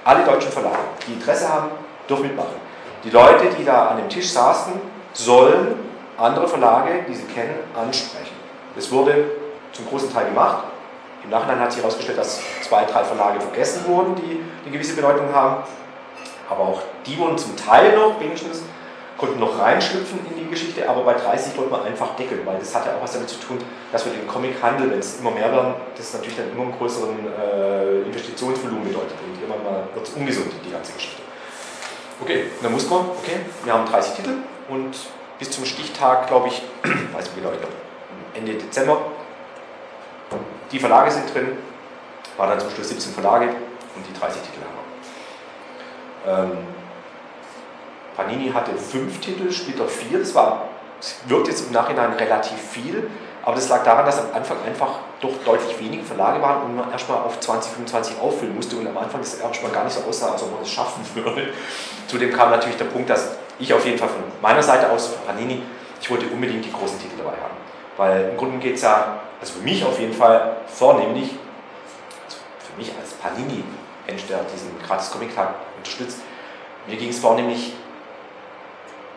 [0.05, 1.71] Alle deutschen Verlage, die Interesse haben,
[2.09, 2.57] dürfen mitmachen.
[3.05, 4.73] Die Leute, die da an dem Tisch saßen,
[5.13, 5.86] sollen
[6.19, 8.35] andere Verlage, die sie kennen, ansprechen.
[8.75, 9.25] Das wurde
[9.73, 10.65] zum großen Teil gemacht.
[11.25, 15.33] Im Nachhinein hat sich herausgestellt, dass zwei, drei Verlage vergessen wurden, die eine gewisse Bedeutung
[15.35, 15.65] haben.
[16.49, 18.63] Aber auch die wurden zum Teil noch, wenigstens,
[19.19, 22.75] konnten noch reinschlüpfen in die Geschichte, aber bei 30 wollte man einfach deckeln, weil das
[22.75, 23.59] hat ja auch was damit zu tun,
[23.91, 27.17] dass wir den Comichandel, wenn es immer mehr werden, das natürlich dann immer einen größeren
[27.41, 31.23] äh, Investitionsvolumen bedeutet und irgendwann mal wird es ungesund, die ganze Geschichte.
[32.21, 34.35] Okay, dann muss man, okay, wir haben 30 Titel
[34.69, 34.95] und
[35.39, 37.51] bis zum Stichtag, glaube ich, weiß nicht genau,
[38.35, 38.99] Ende Dezember,
[40.73, 41.57] die Verlage sind drin,
[42.37, 46.57] waren dann zum Schluss 17 Verlage und die 30 Titel haben wir.
[46.57, 46.67] Ähm,
[48.17, 50.19] Panini hatte fünf Titel, Splitter vier.
[50.19, 50.69] Das, war,
[51.01, 53.09] das wirkt jetzt im Nachhinein relativ viel,
[53.43, 56.91] aber das lag daran, dass am Anfang einfach doch deutlich weniger Verlage waren und man
[56.91, 60.33] erstmal auf 20, 25 auffüllen musste und am Anfang das erstmal gar nicht so aussah,
[60.33, 61.53] als ob man das schaffen würde.
[62.09, 65.27] Zudem kam natürlich der Punkt, dass ich auf jeden Fall von meiner Seite aus, von
[65.27, 65.63] Panini,
[66.01, 67.57] ich wollte unbedingt die großen Titel dabei haben.
[67.97, 71.31] Weil im Grunde geht es ja, also für mich auf jeden Fall vornehmlich,
[72.25, 76.21] also für mich als Panini-Mensch, der diesen Gratis-Comic-Tag unterstützt,
[76.87, 77.73] mir ging es vornehmlich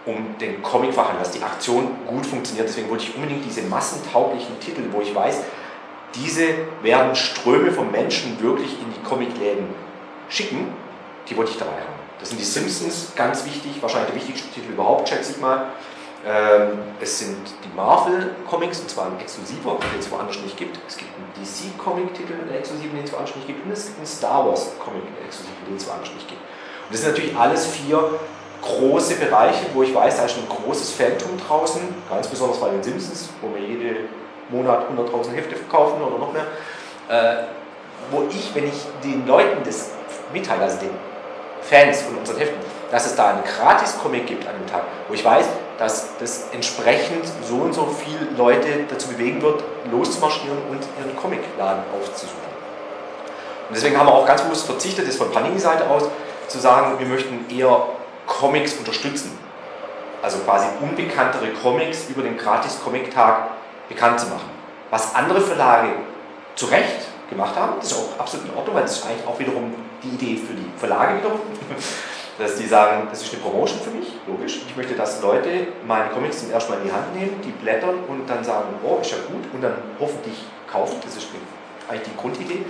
[0.06, 2.68] um den Comic-Fachhandel, dass die Aktion gut funktioniert.
[2.68, 5.44] Deswegen wollte ich unbedingt diese massentauglichen Titel, wo ich weiß,
[6.16, 6.48] diese
[6.82, 9.66] werden Ströme von Menschen wirklich in die Comicläden
[10.30, 10.74] schicken,
[11.28, 12.09] die wollte ich dabei haben.
[12.20, 15.68] Das sind die Simpsons, ganz wichtig, wahrscheinlich der wichtigste Titel überhaupt, schätze ich mal.
[16.28, 20.78] Ähm, es sind die Marvel-Comics, und zwar ein exklusiver, den es woanders nicht gibt.
[20.86, 23.66] Es gibt einen DC-Comic-Titel, einen exklusiven, den es woanders nicht gibt.
[23.66, 26.42] Und es gibt einen Star Wars-Comic, exklusiven, den es woanders nicht gibt.
[26.42, 28.20] Und das sind natürlich alles vier
[28.62, 32.84] große Bereiche, wo ich weiß, da ist ein großes Phantom draußen, ganz besonders bei den
[32.84, 34.10] Simpsons, wo wir jeden
[34.50, 36.48] Monat 100.000 Hefte verkaufen oder noch mehr,
[37.08, 37.44] äh,
[38.12, 39.92] wo ich, wenn ich den Leuten das
[40.34, 40.90] mitteile, also den
[41.62, 42.60] Fans von unseren Heften,
[42.92, 45.46] dass es da einen Gratis-Comic gibt an dem Tag, wo ich weiß,
[45.78, 51.84] dass das entsprechend so und so viele Leute dazu bewegen wird, loszumarschieren und ihren Comicladen
[51.94, 52.50] aufzusuchen.
[53.70, 56.04] Und deswegen haben wir auch ganz bewusst verzichtet, das von Panini-Seite aus,
[56.48, 57.84] zu sagen, wir möchten eher
[58.26, 59.38] Comics unterstützen.
[60.22, 63.50] Also quasi unbekanntere Comics über den Gratis-Comic-Tag
[63.88, 64.50] bekannt zu machen.
[64.90, 65.90] Was andere Verlage
[66.56, 69.38] zu Recht gemacht haben, das ist auch absolut in Ordnung, weil das ist eigentlich auch
[69.40, 71.40] wiederum die Idee für die Verlage wiederum.
[72.38, 74.62] Dass die sagen, das ist eine Promotion für mich, logisch.
[74.66, 77.96] Ich möchte, dass Leute meine Comics zum ersten Mal in die Hand nehmen, die blättern
[78.08, 80.96] und dann sagen, oh, ist ja gut, und dann hoffentlich kaufen.
[81.04, 81.28] Das ist
[81.90, 82.66] eigentlich die Grundidee.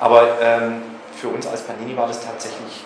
[0.00, 0.80] Aber ähm,
[1.14, 2.84] für uns als Panini war das tatsächlich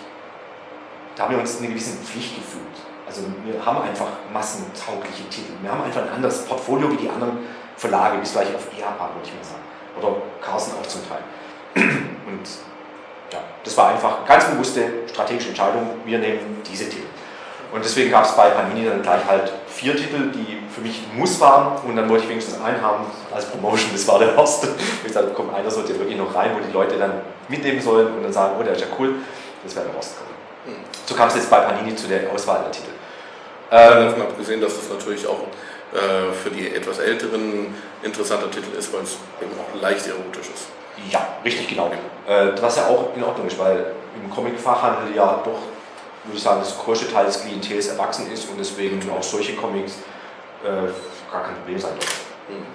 [1.19, 2.63] da haben wir uns in einer gewissen Pflicht gefühlt.
[3.05, 5.51] Also wir haben einfach massentaugliche Titel.
[5.61, 7.39] Wir haben einfach ein anderes Portfolio wie die anderen
[7.75, 9.63] Verlage, bis gleich auf EHPA, würde ich mal sagen.
[9.99, 11.19] Oder Carsten auch zum Teil.
[11.75, 12.47] Und
[13.31, 15.89] ja, das war einfach eine ganz bewusste strategische Entscheidung.
[16.05, 17.07] Wir nehmen diese Titel.
[17.71, 21.19] Und deswegen gab es bei Panini dann gleich halt vier Titel, die für mich ein
[21.19, 21.77] Muss waren.
[21.87, 23.91] Und dann wollte ich wenigstens einen haben als Promotion.
[23.93, 24.69] Das war der erste.
[25.05, 27.13] Ich sagte, komm, einer sollte wirklich noch rein, wo die Leute dann
[27.47, 29.15] mitnehmen sollen und dann sagen, oh, der ist ja cool.
[29.63, 30.15] Das wäre der Horst
[31.09, 32.91] so kam es jetzt bei Panini zu der Auswahl der Titel.
[33.71, 35.41] Ähm, davon abgesehen, dass das natürlich auch
[35.93, 40.67] äh, für die etwas älteren interessanter Titel ist, weil es eben auch leicht erotisch ist.
[41.11, 41.89] Ja, richtig genau.
[42.27, 45.59] Äh, was ja auch in Ordnung ist, weil im Comic-Fachhandel ja doch,
[46.23, 49.93] würde ich sagen, das größte Teil des Klientels erwachsen ist und deswegen auch solche Comics
[50.63, 50.91] äh,
[51.31, 52.19] gar kein Problem sein dürfen.
[52.49, 52.65] Mhm.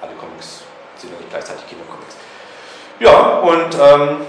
[0.00, 0.62] Alle Comics
[0.96, 2.16] sind ja nicht gleichzeitig Kindercomics.
[2.98, 4.26] Ja, und ähm,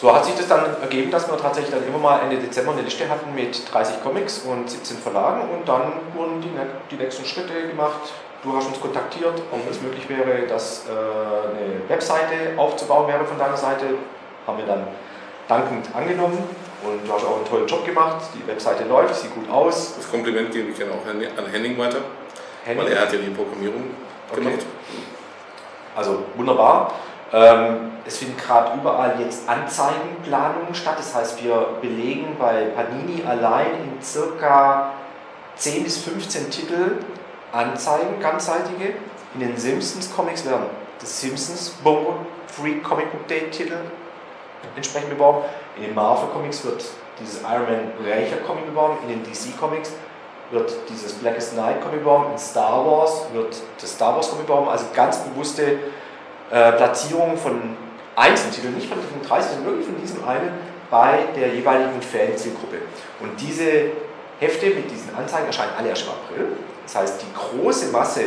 [0.00, 2.82] so hat sich das dann ergeben, dass wir tatsächlich dann immer mal Ende Dezember eine
[2.82, 6.50] Liste hatten mit 30 Comics und 17 Verlagen und dann wurden die,
[6.90, 8.12] die nächsten Schritte gemacht.
[8.42, 13.38] Du hast uns kontaktiert, ob es möglich wäre, dass äh, eine Webseite aufzubauen wäre von
[13.38, 13.84] deiner Seite.
[14.46, 14.86] Haben wir dann
[15.46, 16.38] dankend angenommen
[16.82, 18.22] und du hast auch einen tollen Job gemacht.
[18.34, 19.96] Die Webseite läuft, sieht gut aus.
[19.96, 21.98] Das Kompliment gebe ich dann auch an Henning weiter,
[22.64, 22.84] Henning.
[22.84, 23.90] weil er hat ja die Programmierung
[24.30, 24.40] okay.
[24.40, 24.66] gemacht.
[25.94, 26.94] Also wunderbar.
[27.32, 30.96] Ähm, es finden gerade überall jetzt Anzeigenplanungen statt.
[30.98, 34.92] Das heißt, wir belegen bei Panini allein in circa
[35.56, 36.96] 10 bis 15 Titel
[37.52, 38.94] Anzeigen, ganzseitige.
[39.34, 40.66] In den Simpsons Comics werden
[41.00, 42.14] das Simpsons Bongo
[42.46, 43.76] Free Comic Book Day Titel
[44.76, 45.44] entsprechend beworben.
[45.76, 46.84] In den Marvel Comics wird
[47.20, 48.98] dieses Iron Man Reicher Comic beworben.
[49.02, 49.92] In den DC Comics
[50.50, 52.32] wird dieses Blackest Night Comic beworben.
[52.32, 54.68] In Star Wars wird das Star Wars Comic beworben.
[54.68, 55.78] Also ganz bewusste
[56.50, 57.76] äh, Platzierung von
[58.16, 60.50] Einzeltiteln, nicht von den 30, sondern wirklich von diesem einen
[60.90, 62.78] bei der jeweiligen Fanzielgruppe.
[63.20, 63.92] Und diese
[64.40, 66.56] Hefte mit diesen Anzeigen erscheinen alle erst im April.
[66.92, 68.22] Das heißt, die große Masse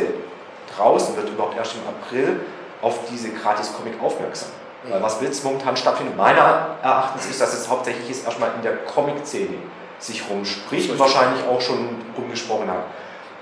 [0.74, 2.40] draußen wird überhaupt erst im April
[2.80, 4.48] auf diese Gratis-Comic aufmerksam.
[4.88, 6.16] Weil was will es momentan stattfinden?
[6.16, 9.56] Meiner Erachtens ist, dass es hauptsächlich ist erstmal in der Comic-Szene
[9.98, 12.84] sich rumspricht und wahrscheinlich auch schon rumgesprochen hat.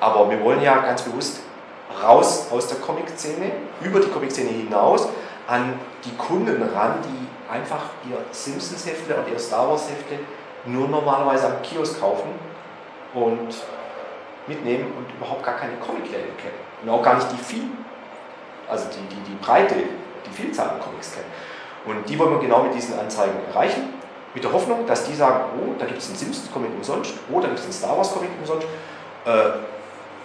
[0.01, 1.41] Aber wir wollen ja ganz bewusst
[2.03, 5.09] raus aus der Comic-Szene, über die Comic-Szene hinaus,
[5.47, 10.19] an die Kunden ran, die einfach ihr Simpsons-Hefte und ihr Star Wars-Hefte
[10.65, 12.31] nur normalerweise am Kiosk kaufen
[13.15, 13.55] und
[14.47, 16.59] mitnehmen und überhaupt gar keine Comicläden kennen.
[16.83, 17.65] Und auch gar nicht die viel,
[18.69, 21.31] also die, die, die Breite, die Vielzahl an Comics kennen.
[21.85, 23.95] Und die wollen wir genau mit diesen Anzeigen erreichen,
[24.35, 27.49] mit der Hoffnung, dass die sagen, oh, da gibt es einen Simpsons-Comic umsonst, oh, da
[27.49, 28.67] gibt es einen Star Wars-Comic umsonst.
[29.27, 29.51] Äh,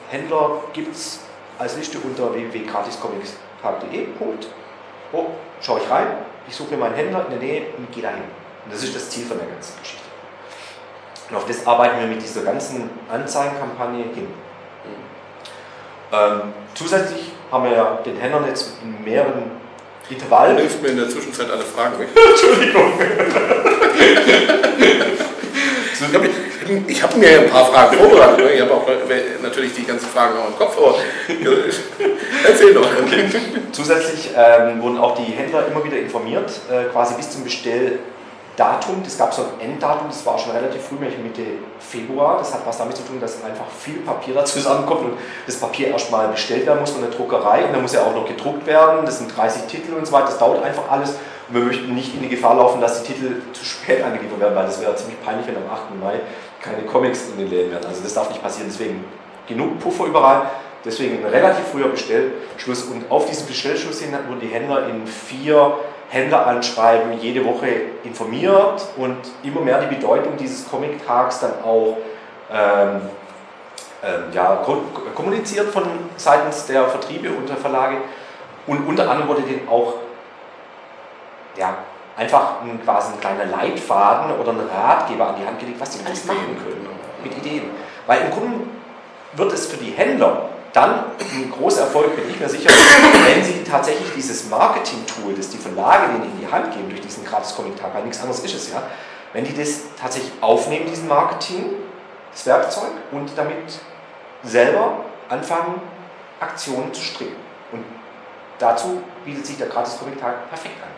[0.09, 1.19] Händler gibt es
[1.59, 4.07] als Liste unter www.gratiscomics.de.
[5.11, 5.25] Oh,
[5.61, 6.07] schaue ich rein,
[6.47, 8.23] ich suche mir meinen Händler in der Nähe und gehe dahin.
[8.65, 10.06] Und das ist das Ziel von der ganzen Geschichte.
[11.29, 14.27] Und auf das arbeiten wir mit dieser ganzen Anzeigenkampagne hin.
[16.11, 16.41] Ähm,
[16.73, 19.51] zusätzlich haben wir ja den Händlern jetzt in mehreren
[20.09, 20.55] Intervallen.
[20.55, 22.07] Du nimmst mir in der Zwischenzeit alle Fragen weg.
[22.29, 22.93] Entschuldigung.
[26.87, 28.37] Ich habe hab mir ein paar Fragen vorbereitet.
[28.45, 28.51] ne?
[28.53, 28.87] Ich habe auch
[29.41, 30.95] natürlich die ganzen Fragen auch im Kopf, aber
[32.47, 32.87] erzähl doch.
[33.05, 33.25] Okay.
[33.71, 37.43] Zusätzlich ähm, wurden auch die Händler immer wieder informiert, äh, quasi bis zum
[38.57, 39.03] Bestelldatum.
[39.05, 41.43] Es gab so ein Enddatum, das war schon relativ früh, nämlich Mitte
[41.79, 42.37] Februar.
[42.39, 45.13] Das hat was damit zu tun, dass einfach viel Papier da zusammenkommt und
[45.45, 48.27] das Papier erstmal bestellt werden muss von der Druckerei und dann muss ja auch noch
[48.27, 49.05] gedruckt werden.
[49.05, 51.11] Das sind 30 Titel und so weiter, das dauert einfach alles.
[51.47, 54.55] Und wir möchten nicht in die Gefahr laufen, dass die Titel zu spät angeliefert werden,
[54.55, 55.95] weil das wäre ziemlich peinlich, wenn am 8.
[56.01, 56.19] Mai
[56.61, 57.85] keine Comics in den Läden werden.
[57.87, 58.69] Also das darf nicht passieren.
[58.69, 59.05] Deswegen
[59.47, 60.49] genug Puffer überall.
[60.83, 62.83] Deswegen ein relativ früher Bestellschluss.
[62.83, 65.77] Und auf diesen Bestellschluss hin wurden die Händler in vier
[66.09, 67.67] Händleranschreiben jede Woche
[68.03, 71.97] informiert und immer mehr die Bedeutung dieses Comic-Tags dann auch
[72.51, 73.01] ähm,
[74.03, 74.63] ähm, ja,
[75.15, 75.83] kommuniziert von
[76.15, 77.97] seitens der Vertriebe und der Verlage.
[78.65, 79.95] Und unter anderem wurde denen auch
[81.57, 81.77] ja,
[82.15, 86.05] einfach ein, quasi ein kleiner Leitfaden oder ein Ratgeber an die Hand gelegt, was sie
[86.05, 86.87] alles machen können.
[87.23, 87.71] Mit Ideen.
[88.05, 88.67] Weil im Grunde
[89.33, 92.69] wird es für die Händler dann ein großer Erfolg, bin ich mir sicher,
[93.25, 97.25] wenn sie tatsächlich dieses Marketing-Tool, das die Verlage denen in die Hand geben durch diesen
[97.25, 98.83] Gratis-Comic-Tag, weil nichts anderes ist es ja,
[99.33, 101.71] wenn die das tatsächlich aufnehmen, diesen Marketing,
[102.31, 103.79] das Werkzeug, und damit
[104.43, 105.81] selber anfangen,
[106.39, 107.35] Aktionen zu stricken.
[107.71, 107.83] Und
[108.59, 110.89] dazu bietet sich der Gratis-Comic-Tag perfekt an.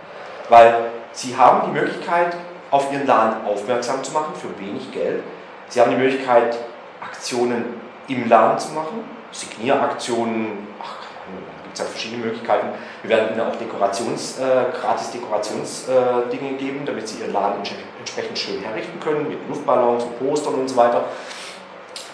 [0.49, 2.35] Weil sie haben die Möglichkeit,
[2.69, 5.23] auf ihren Laden aufmerksam zu machen für wenig Geld.
[5.69, 6.57] Sie haben die Möglichkeit,
[7.01, 12.67] Aktionen im Laden zu machen, Signieraktionen, ach, da gibt es ja verschiedene Möglichkeiten.
[13.03, 17.61] Wir werden ihnen auch Dekorations, äh, gratis Dekorationsdinge äh, geben, damit sie ihren Laden
[17.99, 21.05] entsprechend schön herrichten können, mit Luftballons und Postern und so weiter,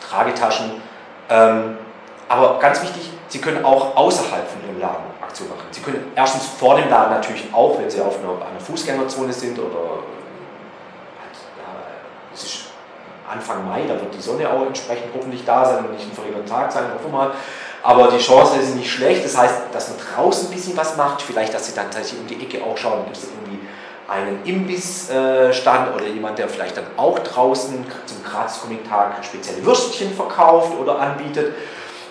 [0.10, 0.82] Tragetaschen.
[1.30, 1.78] Ähm,
[2.28, 5.68] aber ganz wichtig, Sie können auch außerhalb von Ihrem Laden Aktion machen.
[5.72, 9.60] Sie können erstens vor dem Laden natürlich auch, wenn Sie auf einer, einer Fußgängerzone sind
[9.60, 10.00] oder
[11.58, 11.84] ja,
[12.34, 12.65] es ist
[13.36, 16.46] Anfang Mai, da wird die Sonne auch entsprechend hoffentlich da sein und nicht ein verregneter
[16.46, 17.32] Tag sein, hoffen wir mal.
[17.84, 19.24] Aber die Chance ist nicht schlecht.
[19.24, 21.22] Das heißt, dass man draußen ein bisschen was macht.
[21.22, 23.60] Vielleicht, dass Sie dann tatsächlich um die Ecke auch schauen, gibt es irgendwie
[24.08, 31.00] einen Imbissstand oder jemand, der vielleicht dann auch draußen zum Gratis-Comic-Tag spezielle Würstchen verkauft oder
[31.00, 31.54] anbietet.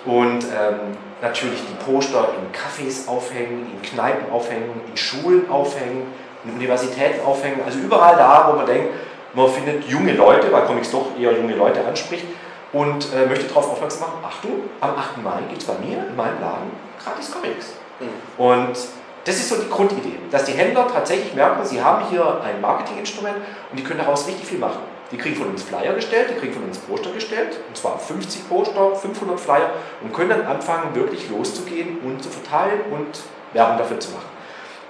[0.04, 6.06] Und ähm, natürlich die Poster in Cafés aufhängen, in Kneipen aufhängen, in Schulen aufhängen,
[6.44, 7.60] in Universitäten aufhängen.
[7.64, 8.90] Also überall da, wo man denkt,
[9.34, 12.26] man findet junge Leute, weil Comics doch eher junge Leute anspricht
[12.72, 15.22] und äh, möchte darauf aufmerksam machen, Achtung, am 8.
[15.22, 16.70] Mai gibt es bei mir in meinem Laden
[17.02, 17.74] gratis Comics.
[18.00, 18.44] Mhm.
[18.44, 18.76] Und
[19.24, 23.36] das ist so die Grundidee, dass die Händler tatsächlich merken, sie haben hier ein Marketinginstrument
[23.70, 24.80] und die können daraus richtig viel machen.
[25.10, 28.48] Die kriegen von uns Flyer gestellt, die kriegen von uns Poster gestellt, und zwar 50
[28.48, 29.70] Poster, 500 Flyer
[30.02, 33.20] und können dann anfangen, wirklich loszugehen und zu verteilen und
[33.52, 34.28] Werbung dafür zu machen.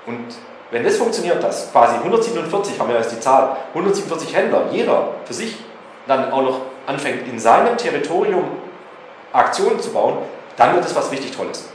[0.07, 0.35] Und
[0.71, 5.35] wenn das funktioniert, dass quasi 147, haben wir jetzt die Zahl, 147 Händler, jeder für
[5.35, 5.57] sich
[6.07, 8.45] dann auch noch anfängt, in seinem Territorium
[9.33, 10.19] Aktionen zu bauen,
[10.57, 11.69] dann wird es was richtig Tolles.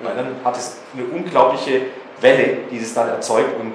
[0.00, 1.82] Weil dann hat es eine unglaubliche
[2.20, 3.58] Welle, die es dann erzeugt.
[3.58, 3.74] Und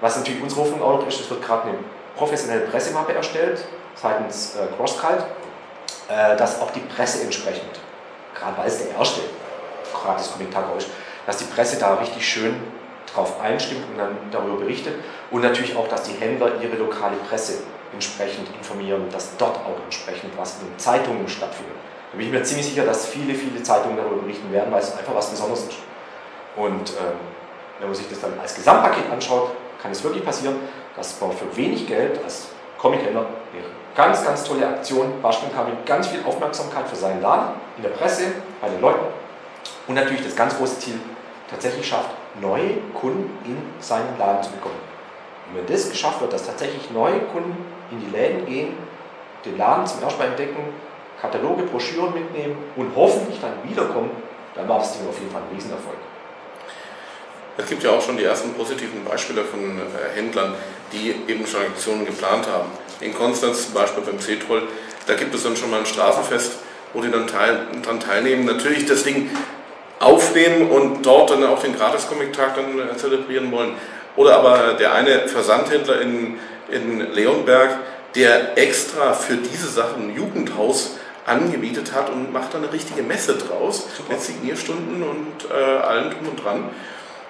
[0.00, 1.78] was natürlich unsere Hoffnung auch noch ist, es wird gerade eine
[2.16, 5.24] professionelle Pressemappe erstellt, seitens äh, CrossCult,
[6.08, 7.80] äh, dass auch die Presse entsprechend,
[8.34, 9.20] gerade weil es der erste
[9.92, 10.88] gratis Kommentar ist,
[11.26, 12.56] dass die Presse da richtig schön
[13.14, 14.94] drauf einstimmt und dann darüber berichtet
[15.30, 20.36] und natürlich auch, dass die Händler ihre lokale Presse entsprechend informieren, dass dort auch entsprechend
[20.36, 21.76] was in Zeitungen stattfindet.
[22.12, 24.96] Da bin ich mir ziemlich sicher, dass viele, viele Zeitungen darüber berichten werden, weil es
[24.96, 25.78] einfach was Besonderes ist.
[26.56, 27.18] Und ähm,
[27.78, 29.50] wenn man sich das dann als Gesamtpaket anschaut,
[29.80, 30.56] kann es wirklich passieren,
[30.96, 32.48] dass man für wenig Geld als
[32.78, 33.66] Comic-Händler wäre.
[33.94, 35.20] Ganz, ganz tolle Aktion.
[35.22, 38.24] Baschkin kam mit ganz viel Aufmerksamkeit für seinen Laden, in der Presse,
[38.60, 39.06] bei den Leuten.
[39.86, 41.00] Und natürlich das ganz große Ziel,
[41.50, 44.80] tatsächlich schafft, neue Kunden in seinen Laden zu bekommen.
[45.48, 47.56] Und wenn das geschafft wird, dass tatsächlich neue Kunden
[47.90, 48.74] in die Läden gehen,
[49.44, 50.72] den Laden zum ersten Mal entdecken,
[51.20, 54.10] Kataloge, Broschüren mitnehmen und hoffentlich dann wiederkommen,
[54.54, 55.96] dann war das Ding auf jeden Fall ein Riesenerfolg.
[57.56, 60.54] Es gibt ja auch schon die ersten positiven Beispiele von äh, Händlern,
[60.92, 62.68] die eben schon Aktionen geplant haben.
[63.00, 64.62] In Konstanz zum Beispiel beim C-Troll,
[65.06, 66.58] da gibt es dann schon mal ein Straßenfest,
[66.92, 68.44] wo die dann teil, daran teilnehmen.
[68.44, 69.30] Natürlich das Ding
[70.00, 73.74] aufnehmen und dort dann auch den Gratis-Comic-Tag dann äh, zelebrieren wollen.
[74.16, 76.38] Oder aber der eine Versandhändler in,
[76.70, 77.78] in Leonberg,
[78.14, 83.36] der extra für diese Sachen ein Jugendhaus angemietet hat und macht dann eine richtige Messe
[83.36, 86.70] draus mit Signierstunden und äh, allem drum und dran.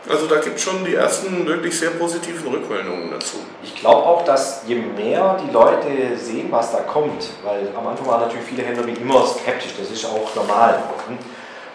[0.06, 3.36] Also da gibt es schon die ersten wirklich sehr positiven Rückmeldungen dazu.
[3.62, 8.06] Ich glaube auch, dass je mehr die Leute sehen, was da kommt, weil am Anfang
[8.08, 10.82] waren natürlich viele Händler wie immer skeptisch, das ist auch normal.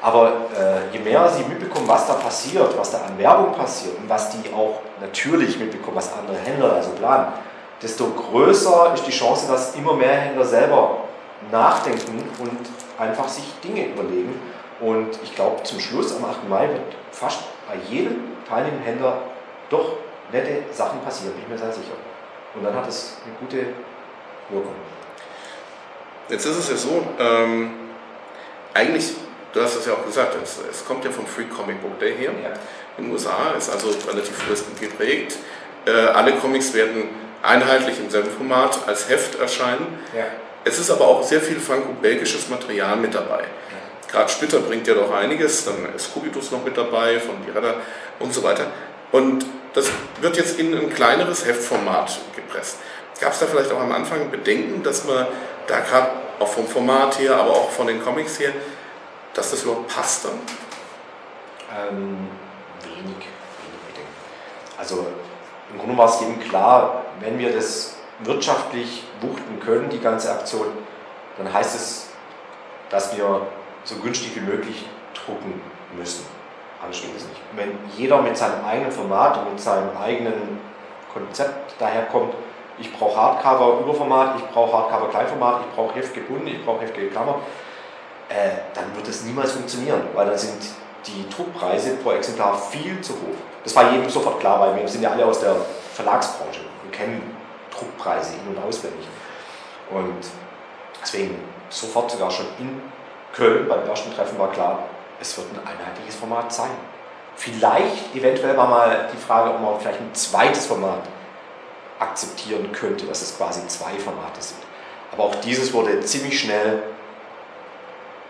[0.02, 4.10] Aber äh, je mehr sie mitbekommen, was da passiert, was da an Werbung passiert und
[4.10, 7.34] was die auch natürlich mitbekommen, was andere Händler also planen,
[7.82, 10.98] desto größer ist die Chance, dass immer mehr Händler selber
[11.52, 12.60] nachdenken und
[12.98, 14.40] einfach sich Dinge überlegen.
[14.80, 16.48] Und ich glaube, zum Schluss am 8.
[16.48, 16.82] Mai wird
[17.12, 19.18] fast bei jedem teilnehmenden Händler
[19.70, 19.98] doch
[20.32, 21.94] nette Sachen passieren, bin ich mir sehr sicher.
[22.56, 23.74] Und dann hat es eine gute
[24.50, 24.74] Wirkung.
[26.30, 27.72] Jetzt ist es ja so, ähm,
[28.74, 29.16] eigentlich,
[29.54, 32.16] du hast es ja auch gesagt, es, es, kommt ja vom Free Comic Book Day
[32.16, 32.50] her ja.
[32.98, 35.38] in den USA, ist also relativ frist geprägt.
[35.86, 37.10] Äh, alle Comics werden
[37.42, 40.00] einheitlich im selben Format als Heft erscheinen.
[40.16, 40.26] Ja.
[40.64, 43.46] Es ist aber auch sehr viel franco-belgisches Material mit dabei.
[44.12, 47.76] Gerade Splitter bringt ja doch einiges, dann ist Kubitus noch mit dabei von Birada
[48.18, 48.66] und so weiter.
[49.12, 52.78] Und das wird jetzt in ein kleineres Heftformat gepresst.
[53.22, 55.28] Gab es da vielleicht auch am Anfang Bedenken, dass man
[55.68, 56.10] da gerade
[56.40, 58.52] auch vom Format her, aber auch von den Comics her,
[59.34, 60.40] dass das überhaupt passt dann?
[61.72, 62.28] Ähm,
[62.84, 64.14] wenig, wenig Bedenken.
[64.78, 65.06] Also
[65.72, 70.68] im Grunde war es jedem klar, wenn wir das wirtschaftlich wuchten können, die ganze Aktion,
[71.38, 72.10] dann heißt es,
[72.90, 73.42] dass wir
[73.84, 75.62] so günstig wie möglich drucken
[75.96, 76.26] müssen.
[76.82, 77.42] Anders geht es nicht.
[77.56, 80.60] Wenn jeder mit seinem eigenen Format und mit seinem eigenen
[81.14, 82.34] Konzept daherkommt,
[82.78, 86.96] ich brauche Hardcover Überformat, ich brauche Hardcover Kleinformat, ich brauche Heft gebunden, ich brauche Heft
[86.96, 87.38] geklammert,
[88.30, 90.62] äh, dann wird das niemals funktionieren, weil dann sind
[91.06, 93.38] die Druckpreise pro Exemplar viel zu hoch.
[93.64, 95.56] Das war jedem sofort klar, weil wir sind ja alle aus der
[95.94, 96.62] Verlagsbranche.
[96.84, 97.36] Wir kennen
[97.72, 99.08] Druckpreise in- und auswendig.
[99.90, 100.28] Und
[101.02, 101.40] deswegen
[101.70, 102.82] sofort sogar schon in
[103.34, 104.84] Köln beim ersten Treffen war klar,
[105.20, 106.72] es wird ein einheitliches Format sein.
[107.36, 111.04] Vielleicht, eventuell war mal die Frage, ob man vielleicht ein zweites Format
[112.00, 114.60] akzeptieren könnte, dass es quasi zwei Formate sind.
[115.12, 116.84] Aber auch dieses wurde ziemlich schnell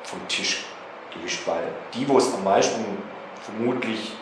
[0.10, 0.65] vom Tisch
[1.13, 2.84] gewischt, weil die, wo es am meisten
[3.41, 4.13] vermutlich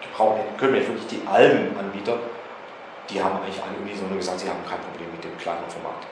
[0.00, 2.18] gebraucht hätten können, wirklich die Albenanbieter,
[3.08, 6.06] die haben eigentlich alle unisono gesagt, sie haben kein Problem mit dem kleinen Format.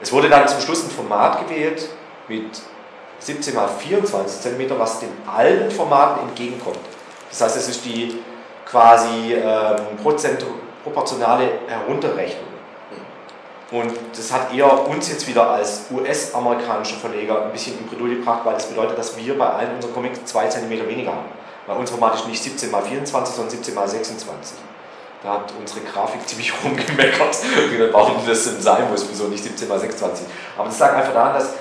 [0.00, 1.88] Es wurde dann zum Schluss ein Format gewählt
[2.28, 2.60] mit
[3.18, 6.78] 17 x 24 cm, was den alten Formaten entgegenkommt.
[7.30, 8.20] Das heißt, es ist die
[8.66, 9.96] quasi ähm,
[10.82, 12.53] proportionale Herunterrechnung.
[13.74, 18.42] Und das hat eher uns jetzt wieder als US-amerikanischer Verleger ein bisschen in Bredouille gebracht,
[18.44, 21.26] weil das bedeutet, dass wir bei allen unseren Comics 2 cm weniger haben.
[21.66, 24.58] Bei uns Format ist nicht 17 x 24, sondern 17 x 26.
[25.24, 27.36] Da hat unsere Grafik ziemlich rumgemeckert.
[27.90, 30.26] Warum das denn sein muss, wieso nicht 17 x 26.
[30.56, 31.54] Aber das lag einfach daran, dass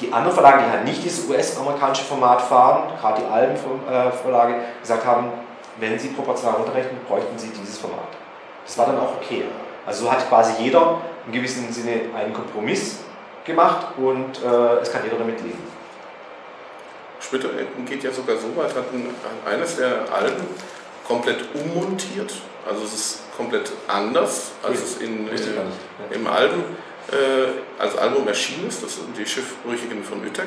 [0.00, 5.26] die anderen Verlage, die halt nicht dieses US-amerikanische Format fahren, gerade die Alben-Verlage, gesagt haben,
[5.78, 8.08] wenn sie proportional runterrechnen, bräuchten sie dieses Format.
[8.64, 9.44] Das war dann auch okay.
[9.84, 12.98] Also so hat quasi jeder im gewissen Sinne einen Kompromiss
[13.44, 15.62] gemacht und äh, es kann jeder damit leben.
[17.20, 17.50] Splitter
[17.86, 18.86] geht ja sogar so weit, hat
[19.46, 20.44] eines der Alben
[21.06, 22.32] komplett ummontiert.
[22.68, 25.36] Also es ist komplett anders, als es in, in,
[26.10, 26.64] im Album
[27.10, 28.82] äh, als Album erschienen ist.
[28.82, 30.46] Das sind die Schiffbrüchigen von Ütag.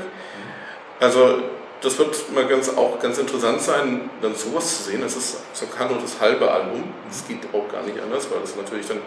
[0.99, 1.39] Also
[1.81, 5.03] das wird mal ganz, auch ganz interessant sein, dann sowas zu sehen.
[5.03, 6.83] Es ist sogar nur das halbe Album.
[7.09, 9.01] Es geht auch gar nicht anders, weil das natürlich dann,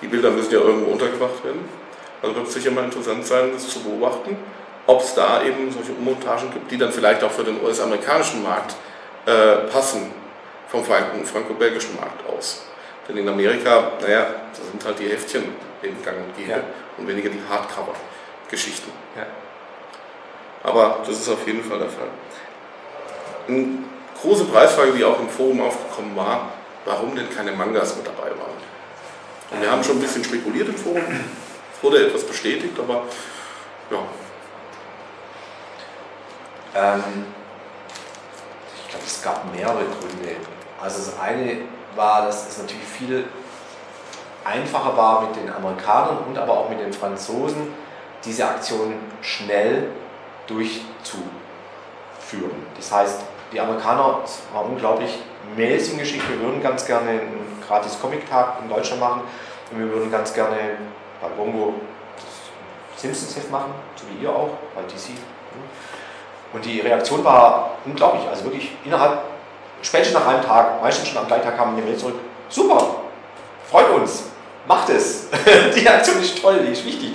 [0.00, 1.68] die Bilder müssen ja irgendwo untergebracht werden.
[2.22, 4.36] Also wird es sicher mal interessant sein, das zu beobachten,
[4.86, 8.74] ob es da eben solche Ummontagen gibt, die dann vielleicht auch für den US-amerikanischen Markt
[9.26, 10.12] äh, passen,
[10.68, 12.66] vom franco-belgischen Markt aus.
[13.08, 15.44] Denn in Amerika, naja, da sind halt die Heftchen
[15.82, 16.62] eben gang und gäbe ja.
[16.96, 18.90] und weniger die Hardcover-Geschichten.
[19.16, 19.26] Ja.
[20.62, 22.08] Aber das ist auf jeden Fall der Fall.
[23.48, 23.78] Eine
[24.20, 26.50] große Preisfrage, die auch im Forum aufgekommen war,
[26.84, 28.59] warum denn keine Mangas mit dabei waren.
[29.50, 31.02] Und wir haben schon ein bisschen spekuliert im Forum.
[31.82, 33.04] Wurde etwas bestätigt, aber
[33.90, 33.98] ja.
[36.74, 37.24] Ähm,
[38.76, 40.36] ich glaube, es gab mehrere Gründe.
[40.80, 41.58] Also das eine
[41.96, 43.24] war, dass es natürlich viel
[44.44, 47.72] einfacher war mit den Amerikanern und aber auch mit den Franzosen,
[48.24, 49.88] diese Aktion schnell
[50.46, 51.24] durchzuführen.
[52.76, 53.22] Das heißt,
[53.52, 55.18] die Amerikaner, es war unglaublich,
[55.56, 59.22] Mails geschickt, wir würden ganz gerne einen gratis Comic-Tag in Deutschland machen.
[59.70, 60.56] Und wir würden ganz gerne
[61.20, 61.74] bei Bongo
[62.16, 65.16] das Simpsons Heft machen, so wie ihr auch, bei DC.
[66.52, 69.20] Und die Reaktion war unglaublich, also wirklich innerhalb,
[69.82, 72.16] spätestens nach einem Tag, meistens schon am gleichen Tag kam eine Mail zurück,
[72.48, 72.96] super,
[73.70, 74.24] freut uns,
[74.66, 75.28] macht es.
[75.76, 77.14] die Aktion ist toll, die ist wichtig,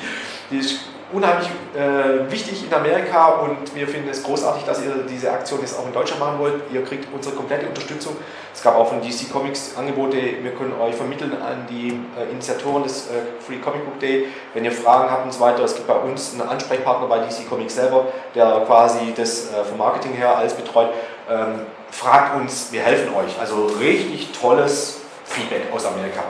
[0.49, 0.79] die ist
[1.15, 5.79] unheimlich äh, wichtig in Amerika und wir finden es großartig, dass ihr diese Aktion jetzt
[5.79, 6.55] auch in Deutschland machen wollt.
[6.73, 8.17] Ihr kriegt unsere komplette Unterstützung.
[8.53, 12.83] Es gab auch von DC Comics Angebote, wir können euch vermitteln an die äh, Initiatoren
[12.83, 15.63] des äh, Free Comic Book Day, wenn ihr Fragen habt und so weiter.
[15.63, 19.77] Es gibt bei uns einen Ansprechpartner bei DC Comics selber, der quasi das äh, vom
[19.77, 20.89] Marketing her alles betreut.
[21.29, 21.61] Ähm,
[21.91, 23.39] fragt uns, wir helfen euch.
[23.39, 26.23] Also richtig tolles Feedback aus Amerika.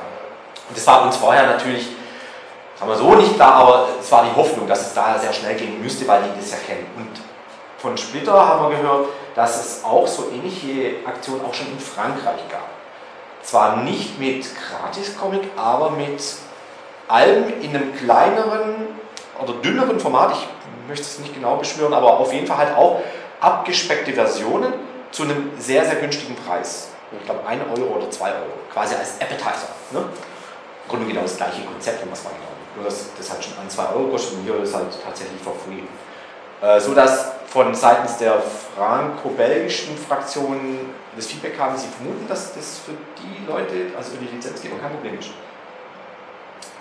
[0.70, 1.90] Und das war uns vorher natürlich
[2.78, 5.56] sagen wir so nicht klar, aber es war die Hoffnung, dass es da sehr schnell
[5.56, 6.86] gehen müsste, weil die das ja kennen.
[6.98, 7.10] Und
[7.78, 12.48] von Splitter haben wir gehört, dass es auch so ähnliche Aktionen auch schon in Frankreich
[12.50, 12.68] gab.
[13.44, 16.22] Zwar nicht mit Gratis-Comic, aber mit
[17.08, 18.88] Alben in einem kleineren
[19.40, 20.48] oder dünneren Format, ich
[20.88, 23.02] möchte es nicht genau beschwören, aber auf jeden Fall halt auch
[23.40, 24.74] abgespeckte Versionen
[25.12, 26.90] zu einem sehr, sehr günstigen Preis.
[27.12, 29.70] Ich glaube 1 Euro oder 2 Euro, quasi als Appetizer.
[29.92, 30.00] Ne?
[30.00, 32.45] Im Grunde genau das gleiche Konzept, was man glaubt.
[32.76, 35.56] Nur das, das hat schon ein, zwei Euro gekostet und hier ist halt tatsächlich for
[35.56, 35.84] free.
[36.62, 38.42] Äh, so dass von seitens der
[38.76, 44.36] franco-belgischen Fraktion das Feedback kam, sie vermuten, dass das für die Leute, also für die
[44.36, 45.30] Lizenzgeber, kein Problem ist.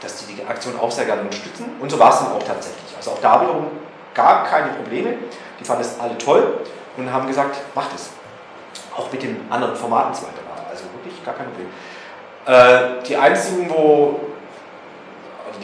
[0.01, 2.97] Dass die die Aktion auch sehr gerne unterstützen und so war es dann auch tatsächlich.
[2.97, 3.67] Also auch da wiederum
[4.15, 5.15] gab keine Probleme,
[5.61, 6.59] die fanden es alle toll
[6.97, 8.11] und haben gesagt, macht es.
[8.97, 10.41] Auch mit den anderen Formaten und so weiter.
[10.71, 11.69] Also wirklich gar kein Problem.
[12.47, 14.21] Äh, die einzigen, wo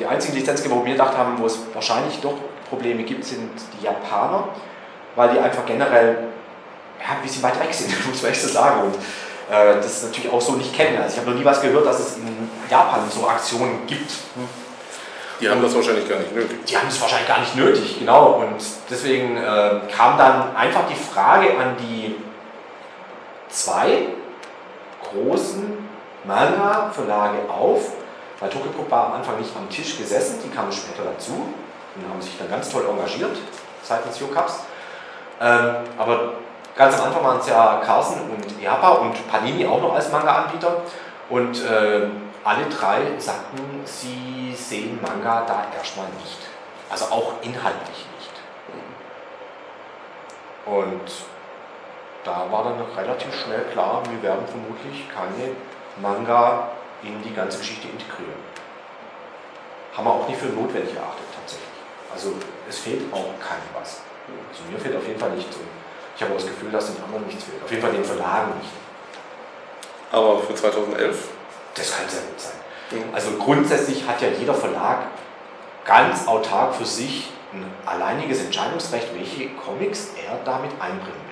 [0.00, 2.34] die einzigen Lizenzgeber, wo wir gedacht haben, wo es wahrscheinlich doch
[2.68, 4.48] Probleme gibt, sind die Japaner,
[5.14, 6.28] weil die einfach generell
[7.00, 8.80] ja, ein bisschen weit weg sind, muss man echt so sagen.
[8.82, 11.00] Und äh, das natürlich auch so nicht kennen.
[11.00, 14.10] Also ich habe noch nie was gehört, dass es in Japan so Aktionen gibt.
[15.40, 16.58] Die haben das wahrscheinlich gar nicht nötig.
[16.66, 18.40] Die haben es wahrscheinlich gar nicht nötig, genau.
[18.40, 22.16] Und deswegen äh, kam dann einfach die Frage an die
[23.48, 24.08] zwei
[25.10, 25.78] großen
[26.24, 27.92] Manga-Verlage auf,
[28.40, 31.32] weil Tokyopop war am Anfang nicht am Tisch gesessen, die kamen später dazu
[31.94, 33.36] und haben sich dann ganz toll engagiert
[33.82, 34.64] seitens Yokaps.
[35.40, 36.34] Ähm, aber
[36.74, 40.78] ganz am Anfang waren es ja Carson und Japa und Panini auch noch als Manga-Anbieter.
[41.28, 42.08] Und äh,
[42.42, 46.38] alle drei sagten, sie sehen Manga da erstmal nicht.
[46.90, 48.30] Also auch inhaltlich nicht.
[50.66, 51.10] Und
[52.24, 55.54] da war dann relativ schnell klar, wir werden vermutlich keine
[56.00, 56.68] Manga
[57.02, 58.40] in die ganze Geschichte integrieren.
[59.96, 61.68] Haben wir auch nicht für notwendig erachtet tatsächlich.
[62.12, 62.34] Also
[62.68, 64.00] es fehlt auch keinem was.
[64.50, 65.56] Also mir fehlt auf jeden Fall nichts.
[66.16, 67.62] Ich habe auch das Gefühl, dass den anderen nichts fehlt.
[67.62, 68.70] Auf jeden Fall den Verlagen nicht.
[70.12, 71.28] Aber für 2011?
[71.74, 72.60] Das kann sehr gut sein.
[72.90, 73.14] Mhm.
[73.14, 75.06] Also grundsätzlich hat ja jeder Verlag
[75.84, 81.29] ganz autark für sich ein alleiniges Entscheidungsrecht, welche Comics er damit einbringen will.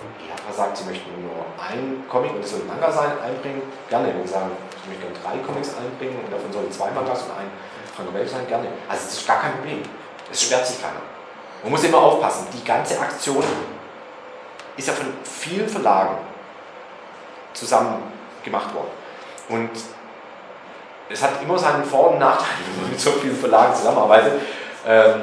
[0.00, 3.62] Wenn EHPA sagt, sie möchten nur einen Comic und es soll ein Manga sein, einbringen,
[3.88, 4.08] gerne.
[4.08, 4.50] Wenn sie sagen,
[4.82, 7.50] ich möchte drei Comics einbringen und davon sollen zwei Mangas und ein
[7.94, 8.68] Franco sein, gerne.
[8.88, 9.82] Also das ist gar kein Problem.
[10.30, 11.00] Es sperrt sich keiner.
[11.62, 13.42] Man muss immer aufpassen, die ganze Aktion
[14.76, 16.16] ist ja von vielen Verlagen
[17.52, 18.02] zusammen
[18.44, 18.90] gemacht worden.
[19.48, 19.70] Und
[21.10, 24.40] es hat immer seinen Vor- und Nachteil, wenn man mit so vielen Verlagen zusammenarbeitet.
[24.86, 25.22] Ähm,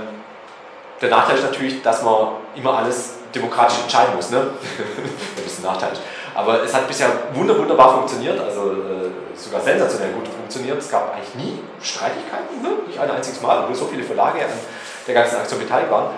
[1.01, 4.29] der Nachteil ist natürlich, dass man immer alles demokratisch entscheiden muss.
[4.29, 4.37] Ne?
[5.57, 5.91] ein Nachteil.
[6.33, 10.77] Aber es hat bisher wunderbar funktioniert, also äh, sogar sensationell gut funktioniert.
[10.77, 12.69] Es gab eigentlich nie Streitigkeiten, ne?
[12.87, 14.51] nicht ein einziges Mal, obwohl so viele Verlage an
[15.07, 16.09] der ganzen Aktion beteiligt waren.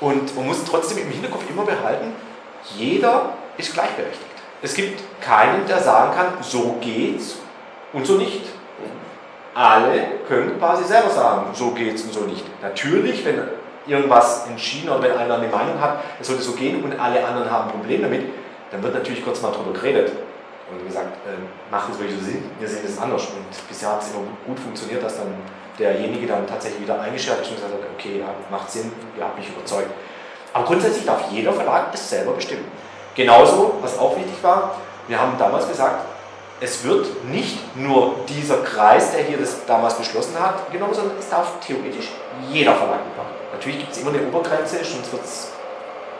[0.00, 2.12] Und man muss trotzdem im Hinterkopf immer behalten,
[2.76, 4.24] jeder ist gleichberechtigt.
[4.62, 7.36] Es gibt keinen, der sagen kann, so geht's
[7.92, 8.42] und so nicht.
[9.54, 12.44] Alle können quasi selber sagen, so geht's und so nicht.
[12.62, 13.40] Natürlich, wenn
[13.86, 17.50] irgendwas entschieden oder wenn einer eine Meinung hat, es sollte so gehen und alle anderen
[17.50, 18.26] haben ein Problem damit,
[18.70, 20.12] dann wird natürlich kurz mal darüber geredet
[20.70, 21.38] und gesagt, äh,
[21.70, 23.22] macht es wirklich so Sinn, wir sehen es anders.
[23.26, 25.34] Und bisher hat es immer gut funktioniert, dass dann
[25.78, 29.38] derjenige dann tatsächlich wieder eingeschert ist und gesagt hat, okay, ja, macht Sinn, ihr habt
[29.38, 29.90] mich überzeugt.
[30.52, 32.64] Aber grundsätzlich darf jeder Verlag es selber bestimmen.
[33.14, 34.76] Genauso, was auch wichtig war,
[35.06, 36.04] wir haben damals gesagt,
[36.60, 41.28] es wird nicht nur dieser Kreis, der hier das damals beschlossen hat, genommen, sondern es
[41.28, 42.08] darf theoretisch
[42.50, 43.35] jeder Verlag mitmachen.
[43.52, 45.48] Natürlich gibt es immer eine Obergrenze, sonst wird es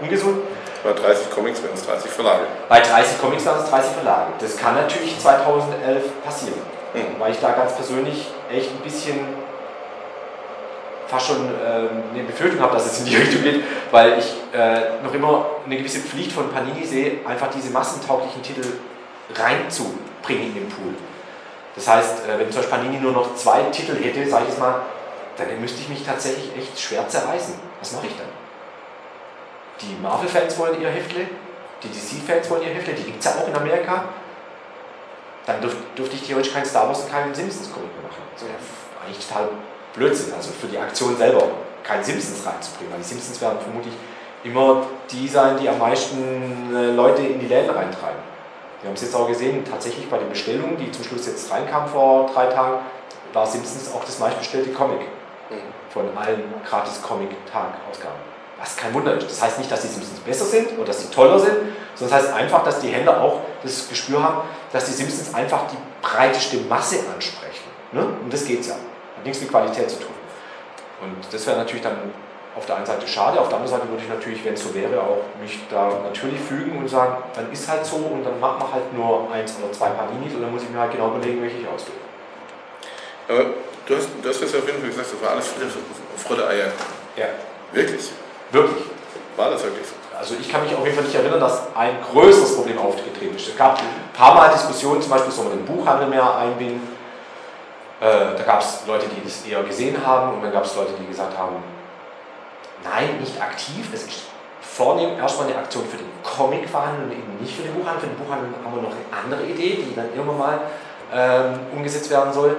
[0.01, 0.39] ungesund.
[0.85, 2.43] Bei 30 Comics wären es 30 Verlage.
[2.68, 4.33] Bei 30 Comics waren es 30 Verlage.
[4.39, 6.61] Das kann natürlich 2011 passieren,
[6.95, 7.18] Mhm.
[7.18, 9.18] weil ich da ganz persönlich echt ein bisschen
[11.09, 15.03] fast schon ähm, eine Befürchtung habe, dass es in die Richtung geht, weil ich äh,
[15.05, 18.64] noch immer eine gewisse Pflicht von Panini sehe, einfach diese massentauglichen Titel
[19.35, 20.95] reinzubringen in den Pool.
[21.74, 24.59] Das heißt, äh, wenn zum Beispiel Panini nur noch zwei Titel hätte, sage ich jetzt
[24.61, 24.81] mal,
[25.37, 27.55] dann müsste ich mich tatsächlich echt schwer zerreißen.
[27.80, 28.28] Was mache ich dann?
[29.80, 31.26] Die Marvel-Fans wollen ihr Heftle,
[31.82, 34.05] die DC-Fans wollen ihr Heftle, die gibt es ja auch in Amerika.
[35.45, 35.76] Dann dürf,
[36.12, 38.22] ich theoretisch keinen Star Wars und keinen Simpsons-Comic mehr machen.
[38.32, 39.49] Das ist ja eigentlich total
[39.95, 41.43] Blödsinn, also für die Aktion selber
[41.84, 43.95] keinen Simpsons reinzubringen, weil die Simpsons werden vermutlich
[44.43, 48.18] immer die sein, die am meisten äh, Leute in die Läden reintreiben.
[48.80, 51.89] Wir haben es jetzt auch gesehen, tatsächlich bei den Bestellungen, die zum Schluss jetzt reinkamen
[51.89, 52.78] vor drei Tagen,
[53.32, 55.01] war Simpsons auch das meistbestellte Comic
[55.97, 58.21] von allen gratis Comic-Tag-Ausgaben.
[58.59, 59.31] Was kein Wunder ist.
[59.31, 61.57] Das heißt nicht, dass die Simpsons besser sind oder dass sie toller sind,
[61.95, 64.43] sondern das heißt einfach, dass die Händler auch das Gespür haben,
[64.73, 67.65] dass die Simpsons einfach die breiteste Masse ansprechen.
[67.93, 68.03] Ne?
[68.23, 68.75] Und das geht ja.
[68.75, 70.15] Hat nichts mit Qualität zu tun.
[71.01, 71.97] Und das wäre natürlich dann
[72.55, 74.75] auf der einen Seite schade, auf der anderen Seite würde ich natürlich, wenn es so
[74.75, 78.61] wäre, auch mich da natürlich fügen und sagen, dann ist halt so und dann macht
[78.61, 81.43] man halt nur eins oder zwei Paninis und dann muss ich mir halt genau überlegen,
[81.43, 83.55] welche ich auswähle.
[83.87, 85.49] Du hast, du hast jetzt auf jeden Fall gesagt, das war alles
[86.26, 86.72] Freude Eier.
[87.16, 87.26] Ja,
[87.72, 88.11] Wirklich?
[88.51, 88.84] wirklich.
[89.37, 89.95] War das wirklich so?
[90.18, 93.49] Also ich kann mich auf jeden Fall nicht erinnern, dass ein größeres Problem aufgetreten ist.
[93.49, 93.84] Es gab ein
[94.14, 96.80] paar Mal Diskussionen, zum Beispiel soll man den Buchhandel mehr einbinden.
[98.01, 100.93] Äh, da gab es Leute, die das eher gesehen haben und dann gab es Leute,
[100.99, 101.57] die gesagt haben,
[102.82, 103.89] nein, nicht aktiv.
[103.93, 104.22] Es ist
[104.62, 108.01] vornehm erstmal eine Aktion für den Comichandel und eben nicht für den Buchhandel.
[108.01, 110.61] Für den Buchhandel haben wir noch eine andere Idee, die dann irgendwann mal
[111.14, 112.57] ähm, umgesetzt werden soll.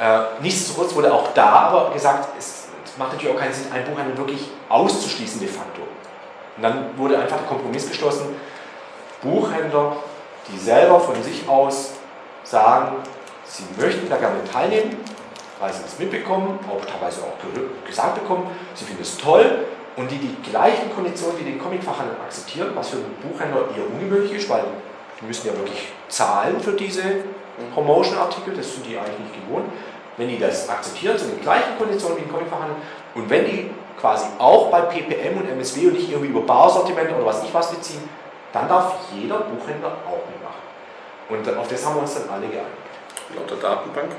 [0.00, 3.84] Äh, nichtsdestotrotz wurde auch da aber gesagt, es, es macht natürlich auch keinen Sinn, einen
[3.84, 5.82] Buchhandel wirklich auszuschließen de facto.
[6.56, 8.34] Und dann wurde einfach der Kompromiss geschlossen,
[9.22, 9.96] Buchhändler,
[10.48, 11.90] die selber von sich aus
[12.42, 12.96] sagen,
[13.44, 14.96] sie möchten da gerne teilnehmen,
[15.60, 19.66] weil sie das mitbekommen, auch teilweise auch ge- gesagt bekommen, sie finden es toll
[19.96, 24.32] und die die gleichen Konditionen wie den Comicfachhandel akzeptieren, was für einen Buchhändler eher ungewöhnlich
[24.32, 24.64] ist, weil
[25.20, 27.02] die müssen ja wirklich zahlen für diese
[27.72, 29.66] Promotion-Artikel, das sind die eigentlich nicht gewohnt.
[30.16, 32.76] Wenn die das akzeptieren, zu den gleichen Konditionen wie ein Comicfachhandel
[33.14, 37.24] und wenn die quasi auch bei PPM und MSW und nicht irgendwie über Barsortimente oder
[37.26, 38.08] was ich was beziehen,
[38.52, 40.62] dann darf jeder Buchhändler auch mitmachen.
[41.30, 42.66] Und auf das haben wir uns dann alle geeinigt.
[43.34, 44.10] Laut der Datenbank,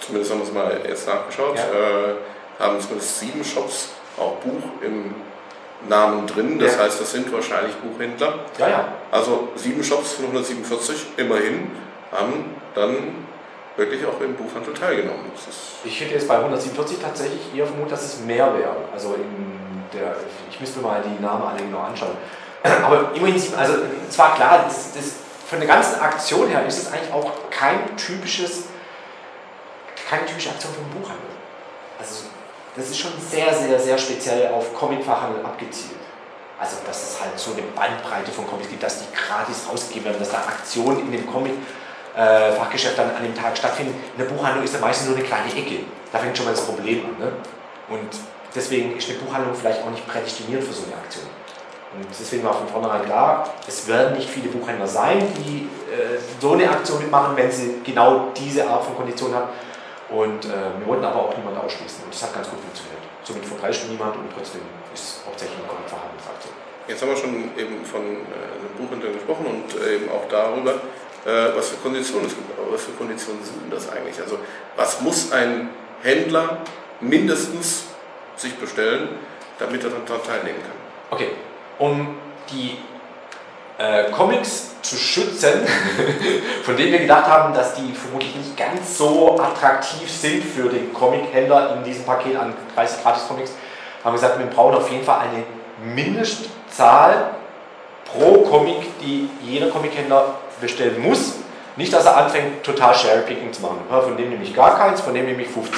[0.00, 1.62] zumindest haben wir es mal jetzt nachgeschaut, Ja.
[1.62, 2.14] äh,
[2.62, 5.14] haben zumindest sieben Shops auch Buch im
[5.88, 6.58] Namen drin.
[6.58, 6.82] Das Ja.
[6.82, 8.34] heißt, das sind wahrscheinlich Buchhändler.
[8.58, 8.84] Ja, ja.
[9.10, 11.70] Also sieben Shops von 147 immerhin
[12.14, 13.26] haben dann
[13.76, 15.32] wirklich auch im Buchhandel teilgenommen.
[15.84, 18.76] Ich hätte jetzt bei 147 tatsächlich eher vermutet, dass es mehr wäre.
[18.92, 19.16] Also
[19.92, 20.16] der,
[20.50, 22.16] ich müsste mir mal die Namen alle genau anschauen.
[22.62, 23.74] Aber immerhin, also
[24.08, 25.12] es war klar, das, das,
[25.46, 28.64] von der ganzen Aktion her ist es eigentlich auch kein typisches,
[30.08, 31.28] keine typische Aktion für den Buchhandel.
[31.98, 32.24] Also
[32.76, 36.00] das ist schon sehr, sehr, sehr speziell auf Comicfachhandel abgezielt.
[36.58, 40.18] Also dass es halt so eine Bandbreite von Comics gibt, dass die gratis rausgegeben werden,
[40.20, 41.52] dass da Aktionen in dem Comic
[42.16, 43.94] äh, Fachgeschäft dann an dem Tag stattfinden.
[44.16, 45.80] In der Buchhandlung ist ja meistens nur eine kleine Ecke.
[46.12, 47.18] Da fängt schon mal das Problem an.
[47.18, 47.32] Ne?
[47.88, 48.08] Und
[48.54, 51.26] deswegen ist eine Buchhandlung vielleicht auch nicht prädestiniert für so eine Aktion.
[51.94, 56.52] Und deswegen war von vornherein klar, es werden nicht viele Buchhändler sein, die äh, so
[56.52, 59.48] eine Aktion mitmachen, wenn sie genau diese Art von Kondition haben.
[60.10, 60.48] Und äh,
[60.78, 62.04] wir wollten aber auch niemand ausschließen.
[62.04, 63.02] Und das hat ganz gut funktioniert.
[63.22, 64.60] Somit verpreist niemand und trotzdem
[64.92, 66.52] ist hauptsächlich eine Verhandlungsaktion.
[66.86, 70.74] Jetzt haben wir schon eben von äh, einem Buchhändler gesprochen und äh, eben auch darüber,
[71.24, 72.58] äh, was für Konditionen es gibt.
[72.58, 74.20] Aber was für Konditionen sind das eigentlich?
[74.20, 74.38] Also
[74.76, 75.70] was muss ein
[76.02, 76.58] Händler
[77.00, 77.84] mindestens
[78.36, 79.08] sich bestellen,
[79.58, 80.76] damit er dann daran teilnehmen kann?
[81.10, 81.30] Okay,
[81.78, 82.16] um
[82.50, 82.78] die
[83.78, 85.66] äh, Comics zu schützen,
[86.62, 90.92] von denen wir gedacht haben, dass die vermutlich nicht ganz so attraktiv sind für den
[90.92, 93.52] Comichändler in diesem Paket an 30 Gratis-Comics,
[94.02, 95.44] haben wir gesagt, wir brauchen auf jeden Fall eine
[95.94, 97.30] Mindestzahl
[98.04, 101.34] pro Comic, die jeder Comichändler bestellen muss.
[101.76, 103.80] Nicht, dass er anfängt, total Cherry-Picking zu machen.
[103.88, 105.74] Von dem nehme ich gar keins, von dem nehme ich 50.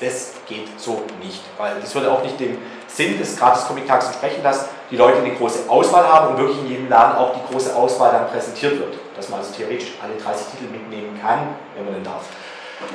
[0.00, 4.68] Das geht so nicht, weil das würde auch nicht dem Sinn des Gratis-Comic-Tags entsprechen, dass
[4.90, 8.12] die Leute eine große Auswahl haben und wirklich in jedem Laden auch die große Auswahl
[8.12, 8.94] dann präsentiert wird.
[9.16, 12.22] Dass man also theoretisch alle 30 Titel mitnehmen kann, wenn man denn darf.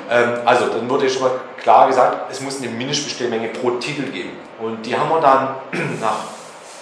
[0.10, 1.32] Ähm, also, dann wurde schon mal
[1.62, 4.32] klar gesagt, es muss eine Mindestbestellmenge pro Titel geben.
[4.62, 5.56] Und die haben wir dann
[6.02, 6.20] nach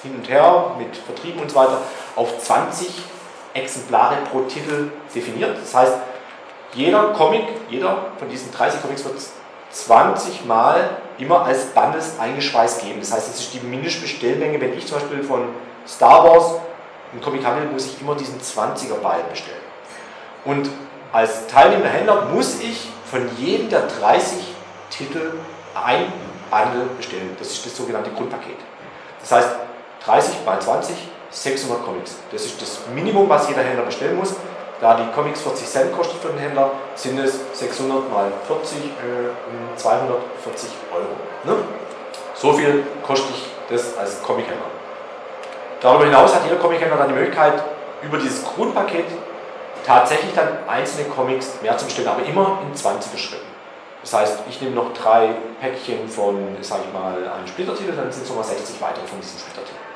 [0.03, 1.81] hin und her mit Vertrieben und so weiter
[2.15, 2.89] auf 20
[3.53, 5.57] Exemplare pro Titel definiert.
[5.61, 5.93] Das heißt,
[6.73, 9.15] jeder Comic, jeder von diesen 30 Comics wird
[9.71, 12.99] 20 Mal immer als Bundles eingeschweißt geben.
[12.99, 14.59] Das heißt, es ist die Mindestbestellmenge.
[14.59, 15.49] Wenn ich zum Beispiel von
[15.87, 16.55] Star Wars
[17.11, 19.57] einen Comic handle, muss ich immer diesen 20er Ball bestellen.
[20.45, 20.69] Und
[21.11, 24.39] als teilnehmender Händler muss ich von jedem der 30
[24.89, 25.33] Titel
[25.75, 26.11] ein
[26.49, 27.35] Bundle bestellen.
[27.37, 28.57] Das ist das sogenannte Grundpaket.
[29.19, 29.49] Das heißt,
[30.05, 30.95] 30 mal 20,
[31.31, 32.17] 600 Comics.
[32.31, 34.35] Das ist das Minimum, was jeder Händler bestellen muss.
[34.79, 39.77] Da die Comics 40 Cent kosten für den Händler, sind es 600 mal 40, äh,
[39.77, 41.05] 240 Euro.
[41.43, 41.63] Ne?
[42.33, 44.65] So viel kostet ich das als Comichändler.
[45.79, 47.63] Darüber hinaus hat jeder Comichändler dann die Möglichkeit,
[48.01, 49.05] über dieses Grundpaket
[49.85, 53.45] tatsächlich dann einzelne Comics mehr zu bestellen, aber immer in 20er Schritten.
[54.01, 55.29] Das heißt, ich nehme noch drei
[55.59, 59.39] Päckchen von, sage ich mal, einem Splittertitel, dann sind es nochmal 60 weitere von diesen
[59.39, 59.90] Splittertiteln.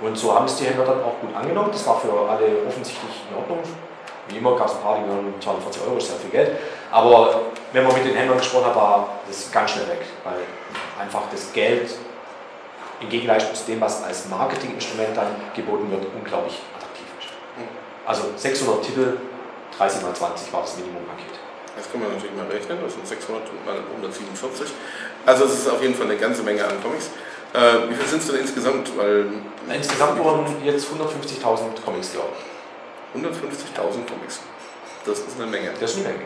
[0.00, 1.70] Und so haben es die Händler dann auch gut angenommen.
[1.72, 3.60] Das war für alle offensichtlich in Ordnung.
[4.28, 6.52] Wie immer gab es ein paar, die waren 240 Euro, ist sehr viel Geld.
[6.90, 7.42] Aber
[7.72, 10.38] wenn man mit den Händlern gesprochen hat, war das ganz schnell weg, weil
[10.98, 11.90] einfach das Geld
[13.00, 17.28] im Gegenleistung zu dem, was als Marketinginstrument dann geboten wird, unglaublich attraktiv ist.
[18.06, 19.18] Also 600 Titel,
[19.76, 21.34] 30 mal 20 war das Minimumpaket.
[21.76, 24.68] Das kann man natürlich mal rechnen, das sind 600 mal 147.
[25.26, 27.10] Also es ist auf jeden Fall eine ganze Menge an Comics.
[27.54, 28.90] Äh, wie viel sind es denn insgesamt?
[28.96, 29.26] Weil
[29.72, 32.36] Insgesamt wurden jetzt 150.000 Comics geordert.
[33.14, 34.40] 150.000 Comics.
[35.06, 35.70] Das ist eine Menge.
[35.80, 36.24] Das ist eine Menge.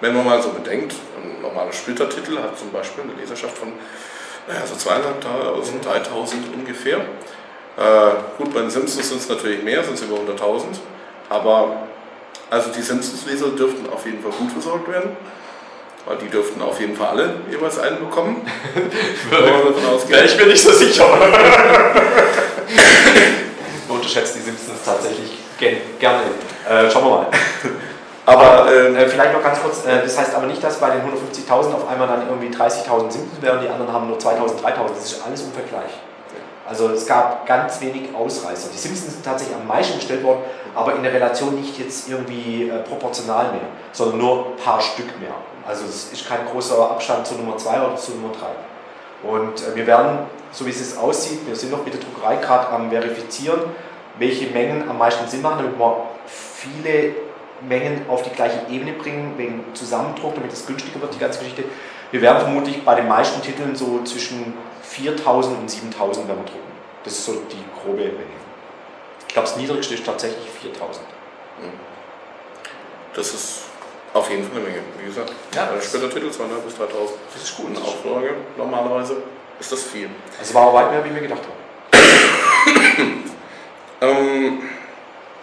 [0.00, 3.72] Wenn man mal so bedenkt, ein normaler Splittertitel hat zum Beispiel eine Leserschaft von
[4.48, 6.98] naja, so 2.500, 3.000 ungefähr.
[6.98, 10.78] Äh, gut, bei den Simpsons sind es natürlich mehr, sind es über 100.000.
[11.28, 11.82] Aber
[12.48, 15.16] also die Simpsons-Leser dürften auf jeden Fall gut versorgt werden.
[16.06, 18.42] Weil die dürften auf jeden Fall alle jeweils einen bekommen.
[20.08, 21.06] Ja, ich bin nicht so sicher.
[23.88, 25.38] Man unterschätzt die Simpsons tatsächlich
[25.98, 26.22] gerne.
[26.68, 27.26] Äh, schauen wir mal.
[28.26, 31.00] Aber ähm, äh, vielleicht noch ganz kurz, äh, das heißt aber nicht, dass bei den
[31.00, 34.88] 150.000 auf einmal dann irgendwie 30.000 Simpsons wären, die anderen haben nur 2.000, 3.000.
[34.94, 35.90] Das ist alles im Vergleich.
[36.70, 38.68] Also es gab ganz wenig Ausreißer.
[38.72, 40.42] Die Simpsons sind tatsächlich am meisten gestellt worden,
[40.72, 45.18] aber in der Relation nicht jetzt irgendwie äh, proportional mehr, sondern nur ein paar Stück
[45.18, 45.34] mehr.
[45.66, 49.28] Also es ist kein großer Abstand zur Nummer 2 oder zur Nummer 3.
[49.28, 50.20] Und äh, wir werden,
[50.52, 53.62] so wie es aussieht, wir sind noch mit der Druckerei gerade am Verifizieren,
[54.20, 57.16] welche Mengen am meisten Sinn machen, damit wir viele
[57.68, 61.64] Mengen auf die gleiche Ebene bringen, wegen Zusammendruck, damit es günstiger wird, die ganze Geschichte.
[62.12, 64.54] Wir werden vermutlich bei den meisten Titeln so zwischen
[64.90, 66.70] 4000 und 7000 werden wir drucken.
[67.04, 68.38] Das ist so die grobe Menge.
[69.26, 71.00] Ich glaube, das niedrigste ist tatsächlich 4000.
[73.14, 73.60] Das ist
[74.14, 74.82] auf jeden Fall eine Menge.
[74.98, 77.12] Wie gesagt, Ja, das- Splittertitel 2.500 bis 3.000.
[77.34, 77.66] Das ist gut.
[77.68, 79.16] Eine Auflage normalerweise
[79.58, 80.08] ist das viel.
[80.38, 81.60] Also war auch weit mehr, wie wir gedacht haben.
[84.02, 84.62] Ähm,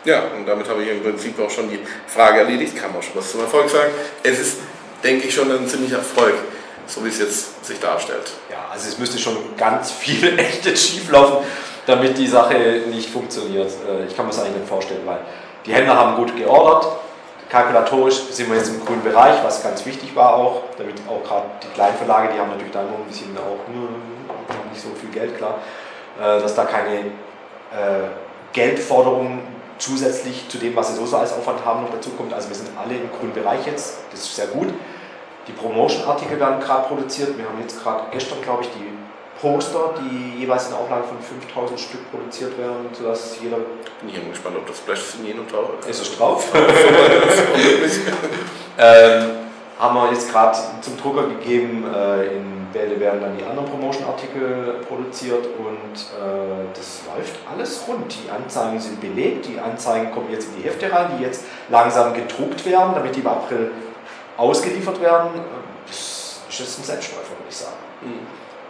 [0.04, 2.76] ja, und damit habe ich im Prinzip auch schon die Frage erledigt.
[2.76, 3.92] Kann man schon was zum Erfolg sagen.
[4.24, 4.58] Es ist,
[5.04, 6.34] denke ich, schon ein ziemlicher Erfolg,
[6.88, 8.32] so wie es jetzt sich darstellt.
[8.50, 11.46] Ja, also es müsste schon ganz viel echt schief laufen,
[11.86, 12.56] damit die Sache
[12.90, 13.72] nicht funktioniert.
[13.88, 15.20] Äh, Ich kann mir das eigentlich nicht vorstellen, weil
[15.66, 16.88] die Händler haben gut geordert.
[17.50, 21.46] Kalkulatorisch sind wir jetzt im grünen Bereich, was ganz wichtig war auch, damit auch gerade
[21.64, 25.10] die kleinen Verlage, die haben natürlich da immer ein bisschen auch hm, nicht so viel
[25.10, 25.60] Geld, klar,
[26.20, 28.10] äh, dass da keine äh,
[28.52, 29.40] Geldforderung
[29.78, 32.34] zusätzlich zu dem, was sie so, so als Aufwand haben, noch dazu kommt.
[32.34, 34.68] Also wir sind alle im grünen Bereich jetzt, das ist sehr gut.
[35.48, 37.38] Die Promotion-Artikel werden gerade produziert.
[37.38, 38.98] Wir haben jetzt gerade gestern, glaube ich, die
[39.40, 43.58] Poster, die jeweils in Auflagen von 5000 Stück produziert werden, sodass jeder.
[44.02, 46.46] Bin ich immer gespannt, ob das Splash Signieren und Taucher Ist es drauf?
[48.78, 49.30] ähm,
[49.80, 51.86] haben wir jetzt gerade zum Drucker gegeben.
[51.94, 58.14] Äh, in Bälde werden dann die anderen Promotion-Artikel produziert und äh, das läuft alles rund.
[58.14, 62.14] Die Anzeigen sind belegt, die Anzeigen kommen jetzt in die Hefte rein, die jetzt langsam
[62.14, 63.72] gedruckt werden, damit die im April
[64.38, 65.42] ausgeliefert werden.
[65.86, 67.76] Das ist jetzt ein Selbstläufer, würde ich sagen.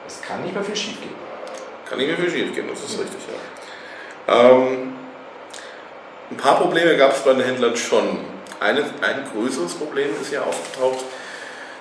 [0.08, 1.16] Es kann nicht mehr viel schief gehen.
[1.88, 4.34] Kann nicht mehr viel schief gehen, das ist richtig, ja.
[4.34, 4.94] Ähm,
[6.30, 8.20] ein paar Probleme gab es bei den Händlern schon.
[8.60, 11.06] Eine, ein größeres Problem ist ja aufgetaucht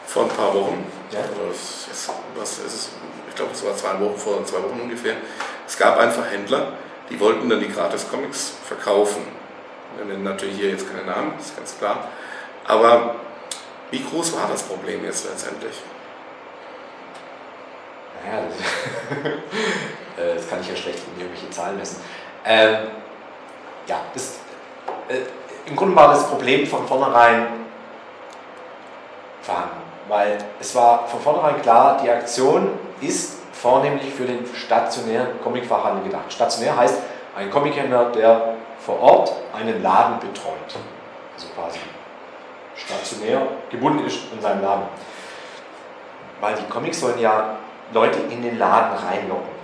[0.06, 0.86] vor ein paar Wochen.
[1.10, 1.20] Ja.
[1.50, 2.90] Es ist, ist?
[3.28, 5.16] Ich glaube, es war zwei Wochen, vor zwei Wochen ungefähr.
[5.66, 6.72] Es gab einfach Händler,
[7.10, 9.22] die wollten dann die Gratis-Comics verkaufen.
[9.96, 12.08] Wir nennen natürlich hier jetzt keine Namen, ist ganz klar.
[12.64, 13.16] Aber
[13.90, 15.76] wie groß war das Problem jetzt letztendlich?
[18.24, 22.00] Naja, das, äh, kann ich ja schlecht in irgendwelche Zahlen messen.
[22.44, 22.88] Ähm,
[23.86, 24.40] ja, das,
[25.08, 25.20] äh,
[25.68, 27.46] im Grunde war das Problem von vornherein
[29.42, 32.70] vorhanden, weil es war von vornherein klar, die Aktion
[33.00, 36.32] ist vornehmlich für den stationären Comicfachhandel gedacht.
[36.32, 37.00] Stationär heißt
[37.36, 40.76] ein Comichändler, der vor Ort einen Laden betreut.
[41.34, 41.78] Also quasi
[42.76, 44.84] stationär gebunden ist in seinem Laden.
[46.40, 47.56] Weil die Comics sollen ja
[47.92, 49.56] Leute in den Laden reinlocken.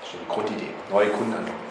[0.00, 0.70] Das ist die Grundidee.
[0.90, 1.66] Neue Kunden anlocken.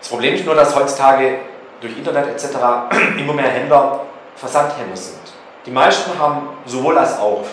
[0.00, 1.40] Das Problem ist nur, dass heutzutage
[1.80, 2.56] durch Internet etc.
[3.18, 4.00] immer mehr Händler
[4.36, 5.18] Versandhändler sind.
[5.66, 7.44] Die meisten haben sowohl als auch.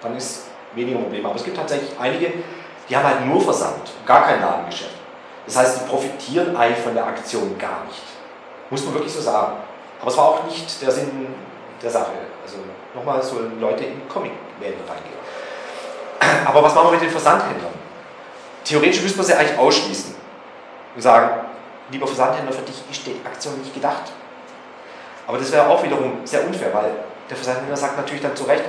[0.00, 1.24] Dann ist weniger Problem.
[1.26, 2.32] Aber es gibt tatsächlich einige,
[2.88, 4.94] die haben halt nur Versand, gar kein Ladengeschäft.
[5.46, 8.02] Das heißt, die profitieren eigentlich von der Aktion gar nicht.
[8.70, 9.52] Muss man wirklich so sagen.
[10.04, 11.28] Aber es war auch nicht der Sinn
[11.80, 12.12] der Sache.
[12.42, 12.58] Also
[12.94, 16.44] nochmal sollen Leute in Comic-Läden reingehen.
[16.46, 17.72] Aber was machen wir mit den Versandhändlern?
[18.64, 20.14] Theoretisch müsste man sie eigentlich ausschließen
[20.94, 21.46] und sagen,
[21.90, 24.12] lieber Versandhändler, für dich ist die Aktion nicht gedacht.
[25.26, 26.90] Aber das wäre auch wiederum sehr unfair, weil
[27.30, 28.64] der Versandhändler sagt natürlich dann zu Recht,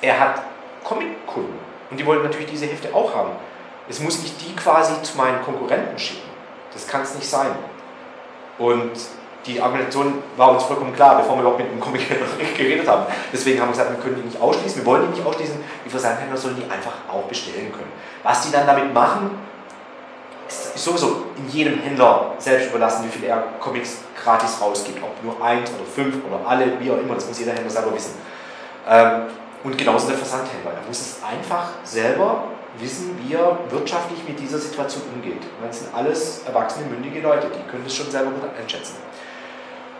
[0.00, 0.42] er hat
[0.82, 1.56] Comic-Kunden
[1.88, 3.30] und die wollen natürlich diese Hefte auch haben.
[3.88, 6.28] Es muss nicht die quasi zu meinen Konkurrenten schicken.
[6.72, 7.54] Das kann es nicht sein.
[8.58, 8.90] Und
[9.46, 12.26] die Argumentation war uns vollkommen klar, bevor wir überhaupt mit dem Comic-Händler
[12.56, 13.06] geredet haben.
[13.32, 15.90] Deswegen haben wir gesagt, wir können die nicht ausschließen, wir wollen die nicht ausschließen, die
[15.90, 17.92] Versandhändler sollen die einfach auch bestellen können.
[18.22, 19.30] Was die dann damit machen,
[20.46, 25.02] ist sowieso in jedem Händler selbst überlassen, wie viel er Comics gratis rausgibt.
[25.02, 27.94] Ob nur eins oder fünf oder alle, wie auch immer, das muss jeder Händler selber
[27.94, 28.14] wissen.
[28.88, 29.22] Ähm,
[29.62, 30.72] und genauso der Versandhändler.
[30.72, 32.44] Er muss es einfach selber
[32.78, 35.42] wissen, wie er wirtschaftlich mit dieser Situation umgeht.
[35.64, 38.96] Das sind alles erwachsene, mündige Leute, die können das schon selber gut einschätzen.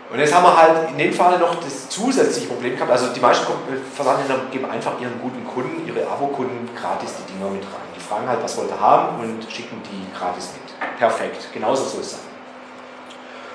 [0.09, 2.91] Und jetzt haben wir halt in dem Fall noch das zusätzliche Problem gehabt.
[2.91, 3.47] Also die meisten
[3.95, 7.89] Versandhändler geben einfach ihren guten Kunden, ihre Abo-Kunden gratis die Dinger mit rein.
[7.95, 10.97] Die fragen halt, was wollt ihr haben und schicken die gratis mit.
[10.99, 12.19] Perfekt, genauso soll es sein.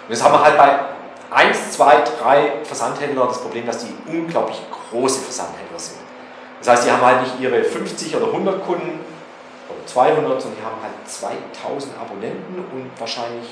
[0.08, 0.80] Und jetzt haben wir halt bei
[1.30, 5.98] 1, 2, 3 Versandhändlern das Problem, dass die unglaublich große Versandhändler sind.
[6.58, 9.00] Das heißt, die haben halt nicht ihre 50 oder 100 Kunden
[9.68, 13.48] oder 200, sondern die haben halt 2000 Abonnenten und wahrscheinlich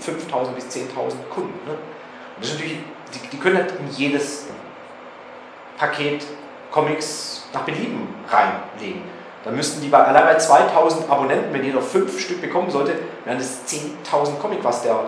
[0.00, 1.68] 5000 bis 10.000 Kunden.
[1.68, 1.76] Ne?
[2.40, 2.78] Das ist natürlich,
[3.14, 4.46] die, die können nicht in jedes
[5.76, 6.24] Paket
[6.70, 9.02] Comics nach Belieben reinlegen.
[9.44, 13.38] Dann müssten die bei allein bei 2000 Abonnenten, wenn jeder 5 Stück bekommen sollte, wären
[13.38, 14.98] das 10.000 Comic, was der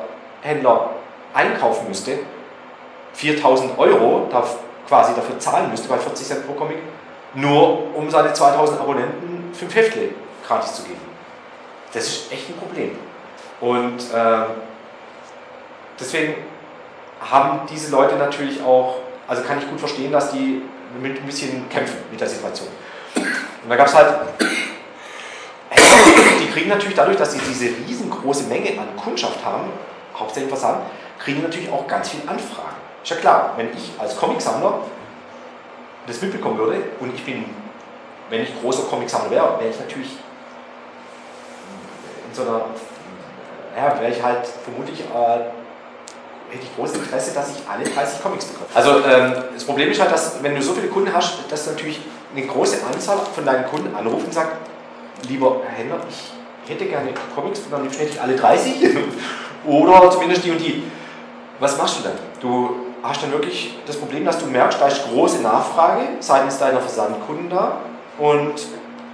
[0.40, 0.90] Händler
[1.34, 2.20] einkaufen müsste.
[3.12, 4.56] 4000 Euro darf
[4.88, 6.78] quasi dafür zahlen müsste bei 40 Cent pro Comic
[7.34, 10.10] nur um seine 2000 Abonnenten fünf Heftle
[10.46, 11.00] gratis zu geben.
[11.92, 12.96] Das ist echt ein Problem.
[13.60, 14.46] Und äh,
[15.98, 16.34] deswegen
[17.20, 18.96] haben diese Leute natürlich auch,
[19.28, 20.62] also kann ich gut verstehen, dass die
[21.00, 22.68] mit ein bisschen kämpfen mit der Situation.
[23.14, 24.14] Und da gab es halt,
[26.40, 29.70] die kriegen natürlich dadurch, dass sie diese riesengroße Menge an Kundschaft haben,
[30.18, 30.80] hauptsächlich Versand,
[31.18, 32.76] kriegen die natürlich auch ganz viele Anfragen.
[33.02, 34.80] Ist ja klar, wenn ich als Comicsammler
[36.06, 37.44] das mitbekommen würde und ich bin,
[38.30, 40.10] wenn ich großer Comicsammler wäre, wäre ich natürlich
[42.28, 42.64] in so einer,
[43.76, 45.59] ja, wäre ich halt vermutlich, äh,
[46.50, 48.66] hätte ich großes Interesse, dass ich alle 30 Comics bekomme.
[48.74, 52.00] Also ähm, das Problem ist halt, dass wenn du so viele Kunden hast, dass natürlich
[52.34, 54.56] eine große Anzahl von deinen Kunden anruft und sagt,
[55.28, 58.96] lieber Herr Händler, ich hätte gerne Comics, dann hätte ich alle 30
[59.66, 60.82] oder zumindest die und die.
[61.58, 62.18] Was machst du dann?
[62.40, 66.80] Du hast dann wirklich das Problem, dass du merkst, da ist große Nachfrage seitens deiner
[66.80, 67.80] Versandkunden da
[68.18, 68.54] und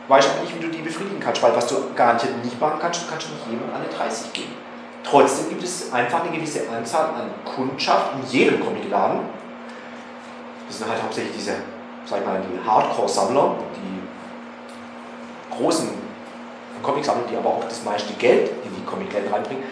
[0.09, 3.03] weißt auch nicht, wie du die befriedigen kannst, weil was du garantiert nicht machen kannst,
[3.03, 4.55] du kannst nicht jedem alle 30 geben.
[5.09, 9.21] Trotzdem gibt es einfach eine gewisse Anzahl an Kundschaft in jedem Comicladen.
[10.67, 11.55] Das sind halt hauptsächlich diese,
[12.05, 15.91] sag ich mal, die Hardcore-Sammler, die großen
[16.83, 19.63] Comic-Sammler, die aber auch das meiste Geld in die Comicläden reinbringen,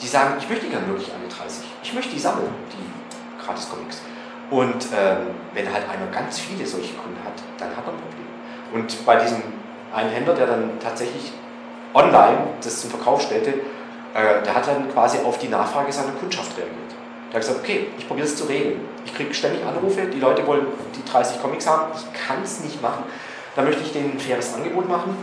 [0.00, 1.64] die sagen, ich möchte gerne wirklich alle 30.
[1.82, 4.02] Ich möchte die sammeln, die Gratis-Comics.
[4.50, 8.26] Und ähm, wenn halt einer ganz viele solche Kunden hat, dann hat er ein Problem.
[8.74, 9.42] Und bei diesem
[9.94, 11.32] einen Händler, der dann tatsächlich
[11.94, 13.54] online das zum Verkauf stellte,
[14.14, 16.94] äh, der hat dann quasi auf die Nachfrage seiner Kundschaft reagiert.
[17.30, 18.80] Der hat gesagt, okay, ich probiere es zu regeln.
[19.04, 22.80] Ich kriege ständig Anrufe, die Leute wollen die 30 Comics haben, ich kann es nicht
[22.80, 23.02] machen.
[23.56, 25.16] Da möchte ich denen ein faires Angebot machen.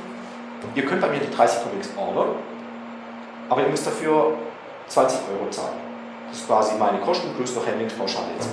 [0.75, 2.35] Ihr könnt bei mir die 30 Comics ordern,
[3.49, 4.33] aber ihr müsst dafür
[4.87, 5.79] 20 Euro zahlen.
[6.29, 8.47] Das ist quasi meine Kosten plus noch Handlingspauschale etc.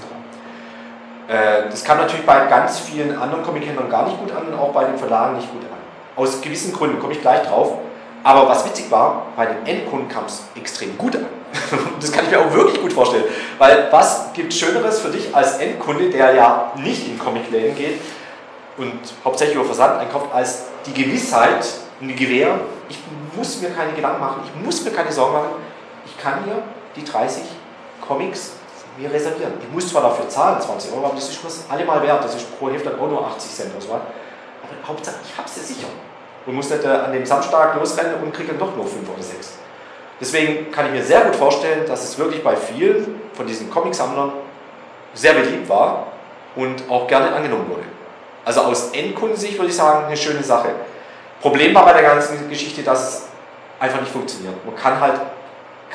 [1.28, 4.72] Äh, das kam natürlich bei ganz vielen anderen Comic-Händlern gar nicht gut an und auch
[4.72, 5.78] bei den Verlagen nicht gut an.
[6.16, 7.78] Aus gewissen Gründen komme ich gleich drauf.
[8.24, 11.26] Aber was witzig war, bei den Endkunden kam es extrem gut an.
[12.00, 13.24] das kann ich mir auch wirklich gut vorstellen.
[13.58, 18.00] Weil was gibt Schöneres für dich als Endkunde, der ja nicht in Comicläden geht
[18.76, 21.66] und hauptsächlich über Versand einkauft, als die Gewissheit
[22.00, 22.98] und die Gewähr, ich
[23.36, 25.50] muss mir keine Gedanken machen, ich muss mir keine Sorgen machen,
[26.04, 26.62] ich kann hier
[26.96, 27.42] die 30
[28.06, 28.52] Comics
[28.98, 29.52] mir reservieren.
[29.60, 32.24] Ich muss zwar dafür zahlen, 20 Euro, aber das ist mir allemal wert.
[32.24, 33.92] Das ist pro dann auch nur 80 Cent oder so.
[33.92, 34.02] Aber
[34.86, 35.86] Hauptsache, ich habe ja sicher.
[36.48, 39.22] Und muss nicht äh, an dem Samstag losrennen und kriege dann doch nur 5 oder
[39.22, 39.58] 6.
[40.18, 44.32] Deswegen kann ich mir sehr gut vorstellen, dass es wirklich bei vielen von diesen Comicsammlern
[45.12, 46.06] sehr beliebt war
[46.56, 47.82] und auch gerne angenommen wurde.
[48.46, 50.70] Also aus Endkundensicht würde ich sagen, eine schöne Sache.
[51.42, 53.22] Problem war bei der ganzen Geschichte, dass es
[53.78, 54.54] einfach nicht funktioniert.
[54.64, 55.20] Man kann halt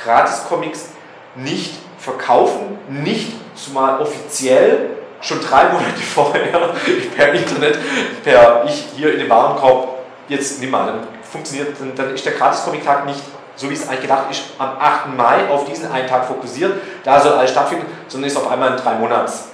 [0.03, 0.89] Gratis-Comics
[1.33, 6.75] nicht verkaufen, nicht zumal offiziell schon drei Monate vorher
[7.15, 7.79] per Internet,
[8.23, 9.92] per ich hier in den Warenkorb,
[10.27, 13.21] jetzt nimm mal, dann funktioniert, dann, dann ist der Gratis-Comic-Tag nicht
[13.55, 15.15] so wie es eigentlich gedacht ist, am 8.
[15.15, 18.81] Mai auf diesen einen Tag fokussiert, da soll alles stattfinden, sondern ist auf einmal eine
[18.81, 19.49] drei Monats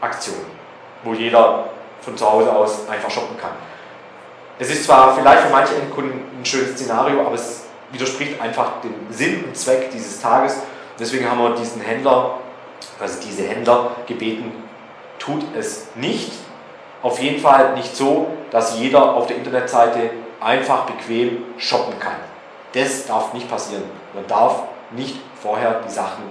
[0.00, 0.36] Aktion,
[1.04, 1.68] wo jeder
[2.00, 3.52] von zu Hause aus einfach shoppen kann.
[4.58, 8.94] Es ist zwar vielleicht für manche Endkunden ein schönes Szenario, aber es widerspricht einfach dem
[9.10, 10.56] Sinn und Zweck dieses Tages.
[10.98, 12.38] Deswegen haben wir diesen Händler,
[12.98, 14.52] also diese Händler gebeten,
[15.18, 16.32] tut es nicht.
[17.02, 22.16] Auf jeden Fall nicht so, dass jeder auf der Internetseite einfach bequem shoppen kann.
[22.72, 23.84] Das darf nicht passieren.
[24.14, 26.24] Man darf nicht vorher die Sachen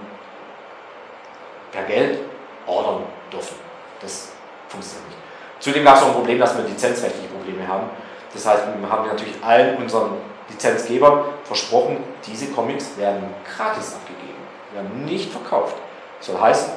[1.72, 2.20] per Geld
[2.68, 3.56] ordern dürfen.
[4.02, 4.30] Das
[4.68, 5.20] funktioniert nicht.
[5.60, 7.90] Zudem gab es auch ein Problem, dass wir lizenzrechtliche Probleme haben.
[8.34, 10.12] Das heißt, wir haben natürlich allen unseren
[10.50, 14.40] Lizenzgebern versprochen, diese Comics werden gratis abgegeben,
[14.74, 15.76] werden nicht verkauft.
[16.18, 16.74] Das soll heißen,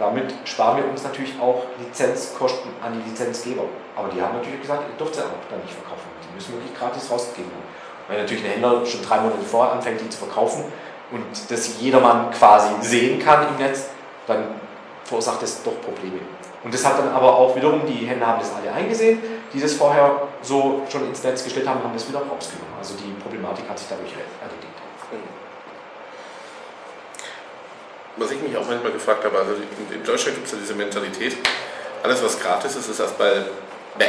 [0.00, 3.64] damit sparen wir uns natürlich auch Lizenzkosten an die Lizenzgeber.
[3.94, 6.08] Aber die haben natürlich gesagt, ihr dürft sie auch dann nicht verkaufen.
[6.24, 7.68] Die müssen wirklich gratis rausgegeben werden.
[8.08, 10.64] Weil natürlich ein Händler schon drei Monate vorher anfängt, die zu verkaufen
[11.12, 13.90] und das jedermann quasi sehen kann im Netz,
[14.26, 14.44] dann
[15.04, 16.20] verursacht das doch Probleme.
[16.64, 19.18] Und das hat dann aber auch wiederum, die Händler haben das alle eingesehen,
[19.52, 22.74] die das vorher so schon ins Netz gestellt haben, haben das wieder rausgenommen.
[22.78, 24.69] Also die Problematik hat sich dadurch erledigt.
[28.20, 29.52] Was ich mich auch manchmal gefragt habe, also
[29.90, 31.38] in Deutschland gibt es ja diese Mentalität,
[32.02, 33.46] alles was gratis ist, ist erstmal
[33.98, 34.04] bäh.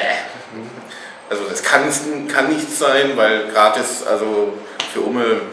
[1.29, 1.89] Also das kann,
[2.27, 4.51] kann nichts sein, weil gratis, also
[4.91, 5.43] für Umme,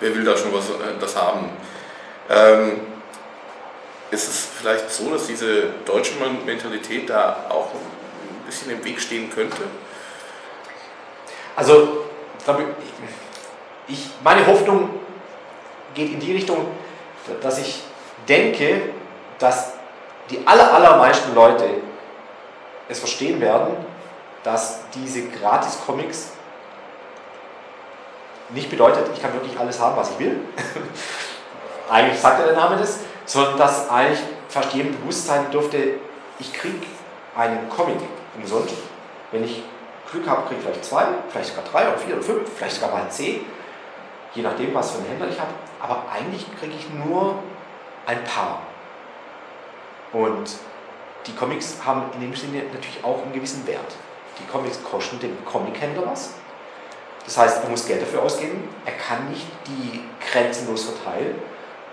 [0.00, 1.50] wer will da schon was äh, das haben?
[2.30, 2.80] Ähm,
[4.10, 6.14] ist es vielleicht so, dass diese deutsche
[6.46, 9.60] Mentalität da auch ein bisschen im Weg stehen könnte?
[11.54, 12.06] Also,
[13.88, 14.88] ich, meine Hoffnung
[15.92, 16.66] geht in die Richtung,
[17.42, 17.82] dass ich
[18.30, 18.82] denke,
[19.38, 19.72] dass
[20.30, 21.64] die aller, allermeisten Leute
[22.88, 23.76] es verstehen werden,
[24.44, 26.30] dass diese Gratis-Comics
[28.50, 30.40] nicht bedeutet, ich kann wirklich alles haben, was ich will.
[31.90, 35.94] Eigentlich sagt ja der Name das, sondern dass eigentlich fast jedem bewusst sein dürfte,
[36.38, 36.86] ich kriege
[37.36, 37.98] einen Comic
[38.36, 38.74] umsonst.
[39.30, 39.62] Wenn ich
[40.10, 42.90] Glück habe, kriege ich vielleicht zwei, vielleicht sogar drei oder vier oder fünf, vielleicht sogar
[42.90, 43.44] mal zehn,
[44.34, 45.50] je nachdem, was für einen Händler ich habe.
[45.80, 47.36] Aber eigentlich kriege ich nur
[48.10, 48.62] ein paar.
[50.12, 50.56] Und
[51.26, 53.94] die Comics haben in dem Sinne natürlich auch einen gewissen Wert.
[54.38, 56.34] Die Comics kosten dem Comichändler was.
[57.24, 58.68] Das heißt, er muss Geld dafür ausgeben.
[58.84, 61.36] Er kann nicht die grenzenlos verteilen.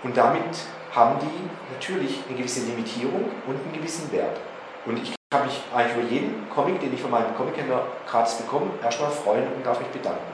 [0.02, 0.58] Und damit
[0.94, 4.40] haben die natürlich eine gewisse Limitierung und einen gewissen Wert.
[4.86, 8.70] Und ich kann mich eigentlich über jeden Comic, den ich von meinem Comichändler gratis bekomme,
[8.82, 10.32] erstmal freuen und darf mich bedanken.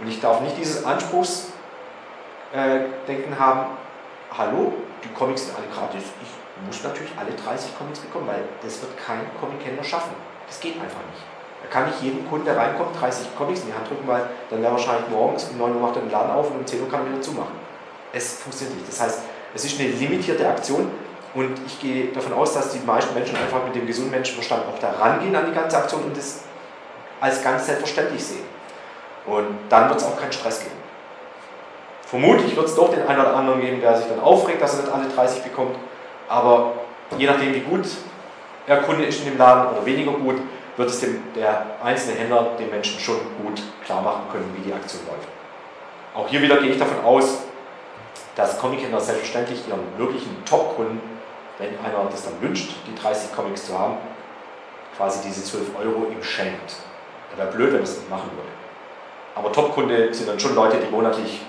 [0.00, 3.66] Und ich darf nicht dieses Anspruchsdenken haben,
[4.36, 4.72] hallo,
[5.04, 6.32] die Comics sind alle gratis, ich
[6.66, 10.14] muss natürlich alle 30 Comics bekommen, weil das wird kein Comichändler schaffen.
[10.46, 11.22] Das geht einfach nicht.
[11.62, 14.62] Da kann nicht jedem Kunden, der reinkommt, 30 Comics in die Hand drücken, weil dann
[14.62, 16.90] wäre wahrscheinlich morgens um 9 Uhr macht er den Laden auf und um 10 Uhr
[16.90, 17.56] kann er wieder zumachen.
[18.12, 18.88] Es funktioniert nicht.
[18.88, 19.20] Das heißt,
[19.54, 20.90] es ist eine limitierte Aktion
[21.34, 24.78] und ich gehe davon aus, dass die meisten Menschen einfach mit dem gesunden Menschenverstand auch
[24.78, 26.42] da rangehen an die ganze Aktion und das
[27.20, 28.44] als ganz selbstverständlich sehen.
[29.26, 30.83] Und dann wird es auch keinen Stress geben.
[32.14, 34.84] Vermutlich wird es doch den einen oder anderen geben, der sich dann aufregt, dass er
[34.84, 35.74] nicht alle 30 bekommt.
[36.28, 36.74] Aber
[37.18, 37.84] je nachdem, wie gut
[38.68, 40.36] der Kunde ist in dem Laden oder weniger gut,
[40.76, 44.72] wird es dem, der einzelne Händler den Menschen schon gut klar machen können, wie die
[44.72, 45.26] Aktion läuft.
[46.14, 47.38] Auch hier wieder gehe ich davon aus,
[48.36, 51.00] dass Comichändler selbstverständlich ihren wirklichen Top-Kunden,
[51.58, 53.96] wenn einer das dann wünscht, die 30 Comics zu haben,
[54.96, 56.76] quasi diese 12 Euro ihm schenkt.
[57.30, 58.50] Das wäre blöd, wenn das nicht machen würde.
[59.34, 61.40] Aber Top-Kunde sind dann schon Leute, die monatlich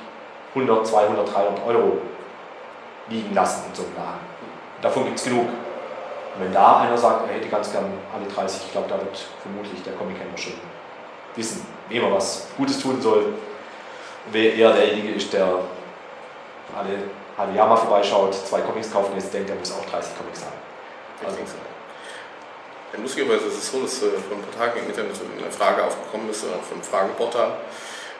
[0.55, 1.97] 100, 200, 300 Euro
[3.09, 4.19] liegen lassen in so einem Laden.
[4.81, 5.47] Davon gibt es genug.
[5.47, 9.25] Und wenn da einer sagt, er hätte ganz gern alle 30, ich glaube, da wird
[9.41, 10.53] vermutlich der Comic-Händler schon
[11.35, 13.25] wissen, wem er was Gutes tun soll.
[13.25, 15.45] Und wer eher derjenige ist, der
[16.75, 16.97] alle
[17.37, 20.55] halbe Jahr mal vorbeischaut, zwei Comics kaufen jetzt denkt, er muss auch 30 Comics haben.
[21.25, 21.37] Also,
[22.93, 25.83] ja, lustigerweise ist es so, dass äh, vor ein paar Tagen im Internet eine Frage
[25.83, 27.57] aufgekommen ist, auch vom Fragenportal,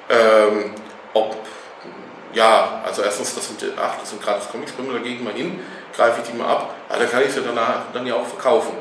[0.09, 0.73] ähm,
[1.13, 1.36] ob,
[2.36, 5.59] ja, also erstens, das sind, ach, das sind gratis Comics, bringen wir dagegen mal hin,
[5.95, 8.73] greife ich die mal ab, aber dann kann ich sie danach dann ja auch verkaufen.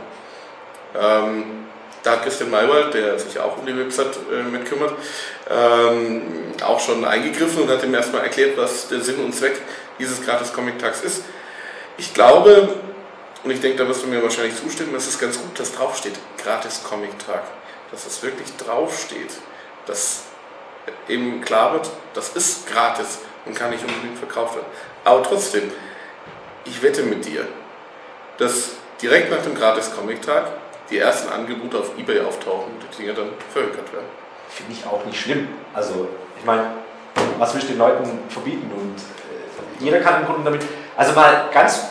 [1.01, 1.65] Ähm,
[2.03, 4.93] da hat Christian Maywald, der sich auch um die Website äh, mit kümmert,
[5.49, 6.23] ähm,
[6.63, 9.61] auch schon eingegriffen und hat ihm erstmal erklärt, was der Sinn und Zweck
[9.99, 11.25] dieses gratis Comic-Tags ist.
[11.97, 12.69] Ich glaube,
[13.45, 16.15] und ich denke, da wirst du mir wahrscheinlich zustimmen, es ist ganz gut, dass draufsteht,
[16.43, 17.43] gratis Comic-Tag.
[17.91, 19.31] Dass es wirklich draufsteht.
[19.87, 20.25] Dass
[21.09, 24.67] eben klar wird, das ist gratis und kann nicht unbedingt verkauft werden.
[25.05, 25.71] Aber trotzdem,
[26.65, 27.47] ich wette mit dir,
[28.39, 30.45] dass direkt nach dem gratis Comic-Tag
[30.91, 34.07] die ersten Angebote auf Ebay auftauchen und die Dinge dann verhökert werden.
[34.49, 35.49] Finde ich auch nicht schlimm.
[35.73, 36.67] Also, ich meine,
[37.39, 38.71] was willst du den Leuten verbieten?
[38.75, 40.63] Und äh, jeder kann im Grunde damit.
[40.97, 41.89] Also, mal ganz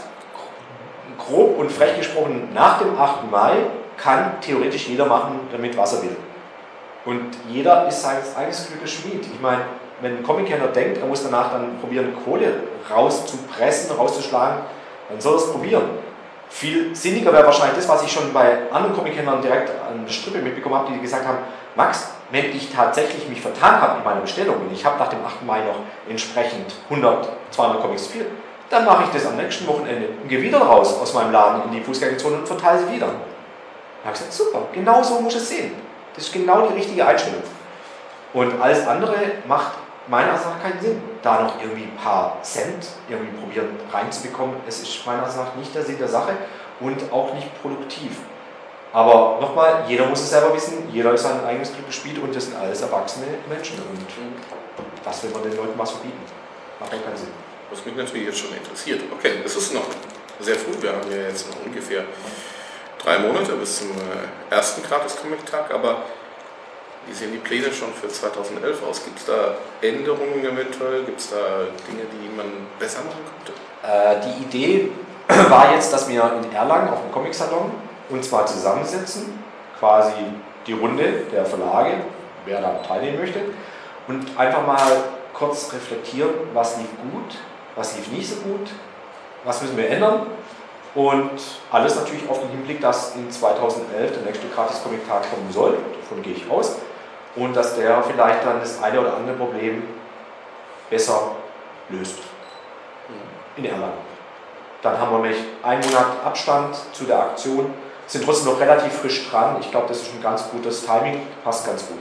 [1.17, 3.29] grob und frech gesprochen, nach dem 8.
[3.29, 3.65] Mai
[3.97, 6.15] kann theoretisch jeder machen damit, was er will.
[7.05, 9.25] Und jeder ist seines eigenes Glückes Schmied.
[9.25, 9.65] Ich meine,
[10.03, 12.53] wenn ein Comic-Kenner denkt, er muss danach dann probieren, Kohle
[12.93, 14.57] rauszupressen, rauszuschlagen,
[15.09, 15.83] dann soll er es probieren.
[16.49, 20.39] Viel sinniger wäre wahrscheinlich das, was ich schon bei anderen Comic-Kennern direkt an der Strippe
[20.39, 21.39] mitbekommen habe, die gesagt haben,
[21.75, 25.25] Max, wenn ich tatsächlich mich vertan habe in meiner Bestellung und ich habe nach dem
[25.25, 25.45] 8.
[25.45, 25.77] Mai noch
[26.07, 28.27] entsprechend 100, 200 Comics viel,
[28.69, 31.71] dann mache ich das am nächsten Wochenende und gehe wieder raus aus meinem Laden in
[31.71, 33.07] die Fußgängerzone und verteile sie wieder.
[33.07, 35.73] Da habe ich gesagt, super, genau so muss es sehen.
[36.13, 37.41] Das ist genau die richtige Einstellung.
[38.33, 39.15] Und alles andere
[39.47, 39.73] macht
[40.07, 44.55] meiner Ansicht nach keinen Sinn, da noch irgendwie ein paar Cent irgendwie probieren reinzubekommen.
[44.67, 46.33] Es ist meiner Ansicht nach nicht der Sinn der Sache
[46.79, 48.17] und auch nicht produktiv.
[48.91, 52.45] Aber nochmal, jeder muss es selber wissen, jeder ist sein eigenes Glück gespielt und das
[52.45, 53.77] sind alles erwachsene Menschen.
[53.77, 54.05] Und
[55.03, 56.21] was will man den Leuten was verbieten?
[56.79, 57.29] Macht auch keinen Sinn.
[57.71, 59.01] Was mich natürlich jetzt schon interessiert.
[59.17, 59.85] Okay, es ist noch
[60.39, 62.03] sehr früh, wir haben ja jetzt noch ungefähr
[63.03, 66.03] drei Monate bis zum äh, ersten Gratis-Comic-Tag, aber
[67.07, 69.03] wie sehen die Pläne schon für 2011 aus?
[69.03, 71.03] Gibt es da Änderungen eventuell?
[71.03, 72.45] Gibt es da Dinge, die man
[72.79, 73.59] besser machen könnte?
[73.83, 74.91] Äh, die Idee
[75.49, 77.71] war jetzt, dass wir in Erlangen auf dem Comic-Salon
[78.09, 79.39] uns mal zusammensetzen,
[79.79, 80.13] quasi
[80.67, 81.91] die Runde der Verlage,
[82.45, 83.39] wer da teilnehmen möchte,
[84.07, 87.37] und einfach mal kurz reflektieren, was lief gut,
[87.75, 88.69] was lief nicht so gut,
[89.43, 90.27] was müssen wir ändern
[90.95, 91.31] und
[91.71, 96.33] alles natürlich auf den Hinblick, dass in 2011 der nächste Gratis-Comic-Tag kommen soll, davon gehe
[96.33, 96.75] ich aus,
[97.35, 99.83] und dass der vielleicht dann das eine oder andere Problem
[100.89, 101.31] besser
[101.89, 102.19] löst
[103.55, 104.13] in Erlangen.
[104.81, 107.73] Dann haben wir nämlich einen Monat Abstand zu der Aktion,
[108.05, 109.57] sind trotzdem noch relativ frisch dran.
[109.61, 111.99] Ich glaube, das ist ein ganz gutes Timing, passt ganz gut.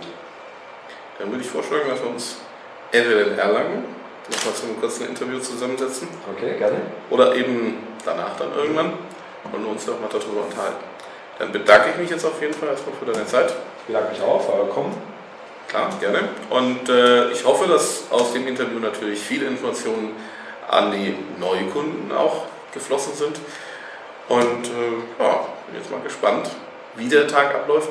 [1.18, 2.36] Dann würde ich vorschlagen, dass wir uns
[2.90, 3.84] entweder in Erlangen
[4.28, 6.08] nochmal zu einem kurzen Interview zusammensetzen.
[6.34, 6.80] Okay, gerne.
[7.10, 8.94] Oder eben danach dann irgendwann
[9.52, 10.82] und uns nochmal darüber unterhalten.
[11.38, 13.52] Dann bedanke ich mich jetzt auf jeden Fall erstmal für deine Zeit.
[13.78, 15.11] Ich bedanke mich auch für euer Kommen.
[15.72, 16.28] Klar, gerne.
[16.50, 20.10] Und äh, ich hoffe, dass aus dem Interview natürlich viele Informationen
[20.68, 22.42] an die Neukunden auch
[22.74, 23.40] geflossen sind.
[24.28, 26.50] Und äh, ja, bin jetzt mal gespannt,
[26.96, 27.88] wie der Tag abläuft.